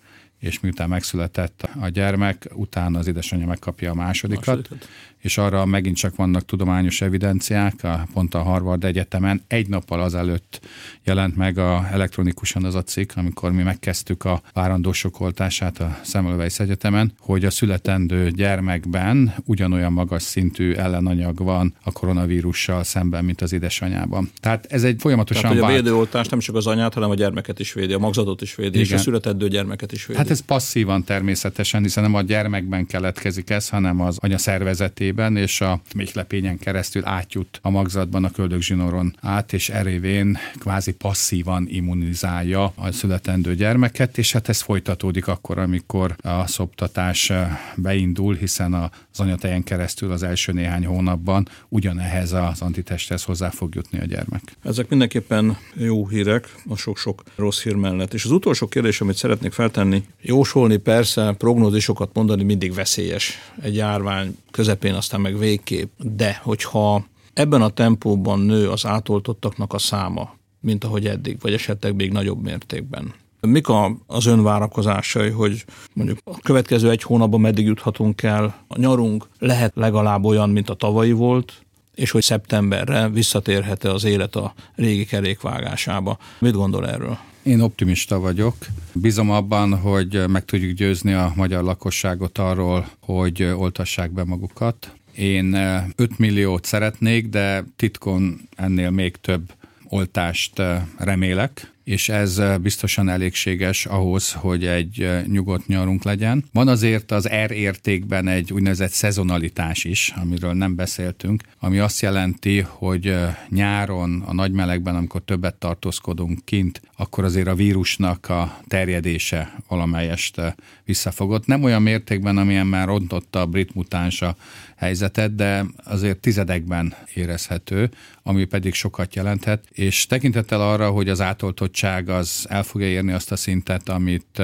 és 0.46 0.60
miután 0.60 0.88
megszületett 0.88 1.68
a 1.80 1.88
gyermek, 1.88 2.48
utána 2.54 2.98
az 2.98 3.06
édesanyja 3.06 3.46
megkapja 3.46 3.90
a 3.90 3.94
másodikat. 3.94 4.46
másodikat 4.46 4.88
és 5.26 5.38
arra 5.38 5.64
megint 5.64 5.96
csak 5.96 6.16
vannak 6.16 6.44
tudományos 6.44 7.00
evidenciák, 7.00 7.74
pont 8.12 8.34
a 8.34 8.42
Harvard 8.42 8.84
Egyetemen 8.84 9.42
egy 9.48 9.68
nappal 9.68 10.00
azelőtt 10.00 10.60
jelent 11.04 11.36
meg 11.36 11.58
a, 11.58 11.88
elektronikusan 11.92 12.64
az 12.64 12.74
a 12.74 12.82
cikk, 12.82 13.10
amikor 13.14 13.52
mi 13.52 13.62
megkezdtük 13.62 14.24
a 14.24 14.42
várandósok 14.52 15.20
oltását 15.20 15.78
a 15.78 15.98
Semmelweis 16.04 16.58
Egyetemen, 16.58 17.12
hogy 17.18 17.44
a 17.44 17.50
születendő 17.50 18.30
gyermekben 18.30 19.34
ugyanolyan 19.44 19.92
magas 19.92 20.22
szintű 20.22 20.72
ellenanyag 20.72 21.38
van 21.38 21.74
a 21.82 21.92
koronavírussal 21.92 22.84
szemben, 22.84 23.24
mint 23.24 23.40
az 23.40 23.52
édesanyában. 23.52 24.30
Tehát 24.40 24.66
ez 24.68 24.84
egy 24.84 25.00
folyamatosan 25.00 25.42
Tehát, 25.42 25.58
hogy 25.58 25.72
a 25.72 25.74
védőoltás 25.74 26.28
nem 26.28 26.38
csak 26.38 26.54
az 26.54 26.66
anyát, 26.66 26.94
hanem 26.94 27.10
a 27.10 27.14
gyermeket 27.14 27.58
is 27.58 27.72
védi, 27.72 27.92
a 27.92 27.98
magzatot 27.98 28.42
is 28.42 28.54
védi, 28.54 28.78
Igen. 28.78 28.80
és 28.80 28.92
a 28.92 28.98
születendő 28.98 29.48
gyermeket 29.48 29.92
is 29.92 30.06
védi. 30.06 30.18
Hát 30.18 30.30
ez 30.36 30.42
passzívan 30.44 31.04
természetesen, 31.04 31.82
hiszen 31.82 32.02
nem 32.02 32.14
a 32.14 32.22
gyermekben 32.22 32.86
keletkezik 32.86 33.50
ez, 33.50 33.68
hanem 33.68 34.00
az 34.00 34.18
anya 34.20 34.38
szervezetében 34.38 35.36
és 35.36 35.60
a 35.60 35.80
méhlepényen 35.94 36.58
keresztül 36.58 37.06
átjut 37.06 37.58
a 37.62 37.70
magzatban 37.70 38.24
a 38.24 38.30
köldögzsinoron 38.30 39.16
át, 39.20 39.52
és 39.52 39.68
erévén 39.68 40.38
kvázi 40.58 40.92
passzívan 40.92 41.66
immunizálja 41.68 42.72
a 42.74 42.92
születendő 42.92 43.54
gyermeket, 43.54 44.18
és 44.18 44.32
hát 44.32 44.48
ez 44.48 44.60
folytatódik 44.60 45.26
akkor, 45.26 45.58
amikor 45.58 46.16
a 46.22 46.46
szoptatás 46.46 47.32
beindul, 47.76 48.34
hiszen 48.34 48.72
az 49.18 49.24
anyatejen 49.24 49.62
keresztül 49.62 50.12
az 50.12 50.22
első 50.22 50.52
néhány 50.52 50.86
hónapban 50.86 51.48
ugyanehhez 51.68 52.32
az 52.32 52.60
antitesthez 52.60 53.24
hozzá 53.24 53.50
fog 53.50 53.74
jutni 53.74 53.98
a 53.98 54.04
gyermek. 54.04 54.42
Ezek 54.62 54.88
mindenképpen 54.88 55.56
jó 55.74 56.08
hírek 56.08 56.54
a 56.68 56.76
sok-sok 56.76 57.22
rossz 57.36 57.62
hír 57.62 57.74
mellett. 57.74 58.14
És 58.14 58.24
az 58.24 58.30
utolsó 58.30 58.66
kérdés, 58.66 59.00
amit 59.00 59.16
szeretnék 59.16 59.52
feltenni, 59.52 60.04
jósolni 60.20 60.76
persze, 60.76 61.34
prognózisokat 61.38 62.10
mondani 62.12 62.42
mindig 62.42 62.74
veszélyes. 62.74 63.38
Egy 63.60 63.76
járvány 63.76 64.36
közepén 64.50 64.94
aztán 64.94 65.20
meg 65.20 65.38
végképp. 65.38 65.90
De 65.98 66.40
hogyha 66.42 67.06
ebben 67.32 67.62
a 67.62 67.70
tempóban 67.70 68.40
nő 68.40 68.70
az 68.70 68.86
átoltottaknak 68.86 69.72
a 69.72 69.78
száma, 69.78 70.36
mint 70.60 70.84
ahogy 70.84 71.06
eddig, 71.06 71.40
vagy 71.40 71.52
esetleg 71.52 71.94
még 71.94 72.12
nagyobb 72.12 72.42
mértékben, 72.42 73.14
Mik 73.40 73.68
a, 73.68 73.96
az 74.06 74.26
ön 74.26 74.42
várakozásai, 74.42 75.30
hogy 75.30 75.64
mondjuk 75.92 76.18
a 76.24 76.38
következő 76.38 76.90
egy 76.90 77.02
hónapban 77.02 77.40
meddig 77.40 77.66
juthatunk 77.66 78.22
el? 78.22 78.64
A 78.68 78.78
nyarunk 78.78 79.28
lehet 79.38 79.72
legalább 79.74 80.24
olyan, 80.24 80.50
mint 80.50 80.70
a 80.70 80.74
tavalyi 80.74 81.12
volt, 81.12 81.52
és 81.94 82.10
hogy 82.10 82.22
szeptemberre 82.22 83.08
visszatérhet-e 83.08 83.90
az 83.92 84.04
élet 84.04 84.36
a 84.36 84.54
régi 84.74 85.04
kerékvágásába. 85.04 86.18
Mit 86.38 86.52
gondol 86.52 86.88
erről? 86.88 87.18
Én 87.42 87.60
optimista 87.60 88.18
vagyok. 88.18 88.56
Bízom 88.92 89.30
abban, 89.30 89.78
hogy 89.78 90.24
meg 90.28 90.44
tudjuk 90.44 90.72
győzni 90.72 91.12
a 91.12 91.32
magyar 91.36 91.62
lakosságot 91.62 92.38
arról, 92.38 92.86
hogy 93.00 93.42
oltassák 93.42 94.10
be 94.10 94.24
magukat. 94.24 94.92
Én 95.14 95.54
5 95.96 96.18
milliót 96.18 96.64
szeretnék, 96.64 97.28
de 97.28 97.64
titkon 97.76 98.40
ennél 98.56 98.90
még 98.90 99.16
több 99.16 99.52
oltást 99.88 100.62
remélek 100.98 101.74
és 101.86 102.08
ez 102.08 102.40
biztosan 102.60 103.08
elégséges 103.08 103.86
ahhoz, 103.86 104.32
hogy 104.32 104.66
egy 104.66 105.08
nyugodt 105.26 105.66
nyarunk 105.66 106.02
legyen. 106.04 106.44
Van 106.52 106.68
azért 106.68 107.10
az 107.10 107.28
R 107.46 107.50
értékben 107.50 108.28
egy 108.28 108.52
úgynevezett 108.52 108.90
szezonalitás 108.90 109.84
is, 109.84 110.12
amiről 110.16 110.52
nem 110.52 110.74
beszéltünk, 110.74 111.42
ami 111.58 111.78
azt 111.78 112.00
jelenti, 112.00 112.60
hogy 112.68 113.16
nyáron, 113.48 114.22
a 114.26 114.32
nagy 114.32 114.52
melegben, 114.52 114.96
amikor 114.96 115.22
többet 115.24 115.54
tartózkodunk 115.54 116.44
kint, 116.44 116.80
akkor 116.96 117.24
azért 117.24 117.46
a 117.46 117.54
vírusnak 117.54 118.28
a 118.28 118.58
terjedése 118.66 119.54
valamelyest 119.68 120.40
visszafogott. 120.84 121.46
Nem 121.46 121.62
olyan 121.62 121.82
mértékben, 121.82 122.38
amilyen 122.38 122.66
már 122.66 122.86
rontotta 122.86 123.40
a 123.40 123.46
brit 123.46 123.74
mutáns 123.74 124.22
a 124.22 124.36
helyzetet, 124.76 125.34
de 125.34 125.64
azért 125.84 126.20
tizedekben 126.20 126.94
érezhető, 127.14 127.90
ami 128.22 128.44
pedig 128.44 128.74
sokat 128.74 129.14
jelenthet, 129.14 129.64
és 129.72 130.06
tekintettel 130.06 130.60
arra, 130.60 130.90
hogy 130.90 131.08
az 131.08 131.20
átoltottság 131.20 132.08
az 132.08 132.46
el 132.48 132.62
fogja 132.62 132.86
érni 132.86 133.12
azt 133.12 133.32
a 133.32 133.36
szintet, 133.36 133.88
amit 133.88 134.42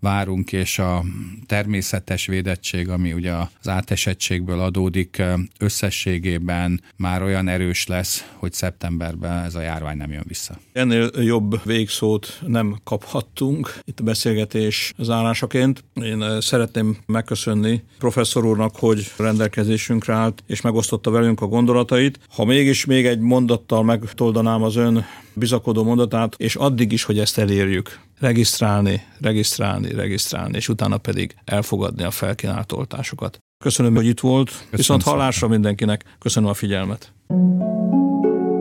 várunk, 0.00 0.52
és 0.52 0.78
a 0.78 1.04
természetes 1.46 2.26
védettség, 2.26 2.88
ami 2.88 3.12
ugye 3.12 3.32
az 3.32 3.68
átesettségből 3.68 4.60
adódik, 4.60 5.22
összességében 5.58 6.82
már 6.96 7.22
olyan 7.22 7.48
erős 7.48 7.86
lesz, 7.86 8.30
hogy 8.34 8.52
szeptemberben 8.52 9.44
ez 9.44 9.54
a 9.54 9.60
járvány 9.60 9.96
nem 9.96 10.12
jön 10.12 10.24
vissza. 10.26 10.58
Ennél 10.72 11.10
jobb 11.14 11.64
végszót 11.64 12.40
nem 12.46 12.76
kaphattunk 12.84 13.78
itt 13.84 14.00
a 14.00 14.02
beszélgetés 14.02 14.92
zárásaként. 14.98 15.84
Én 15.94 16.40
szeretném 16.40 16.96
megköszönni 17.06 17.82
professzor 17.98 18.44
úrnak, 18.44 18.76
hogy 18.76 19.12
rendelkezésünkre 19.16 20.14
állt, 20.14 20.42
és 20.46 20.60
megosztotta 20.60 21.10
velünk 21.10 21.40
a 21.40 21.46
gondolatait. 21.46 22.18
Ha 22.28 22.44
mégis 22.44 22.84
még 22.84 23.06
egy 23.06 23.18
mondattal 23.18 23.82
megtoldanám 23.82 24.62
az 24.62 24.76
ön 24.76 25.04
bizakodó 25.34 25.84
mondatát, 25.84 26.34
és 26.36 26.54
addig 26.54 26.92
is, 26.92 27.04
hogy 27.04 27.18
ezt 27.18 27.38
elérjük, 27.38 28.00
regisztrálni, 28.18 29.02
regisztrálni, 29.20 29.92
regisztrálni, 29.94 30.56
és 30.56 30.68
utána 30.68 30.98
pedig 30.98 31.34
elfogadni 31.44 32.02
a 32.02 32.10
felkínált 32.10 32.72
oltásokat. 32.72 33.38
Köszönöm, 33.64 33.94
hogy 33.94 34.06
itt 34.06 34.20
volt, 34.20 34.48
Köszönöm 34.48 34.68
viszont 34.70 35.02
hallásra 35.02 35.48
mindenkinek. 35.48 36.04
Köszönöm 36.18 36.48
a 36.48 36.54
figyelmet. 36.54 37.12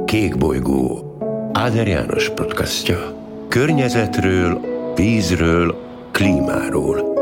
Kék 0.06 0.38
bolygó. 0.38 1.18
Áder 1.54 1.88
János 1.88 2.30
podcastja. 2.30 3.18
Környezetről, 3.48 4.62
vízről, 4.96 5.76
klímáról. 6.12 7.18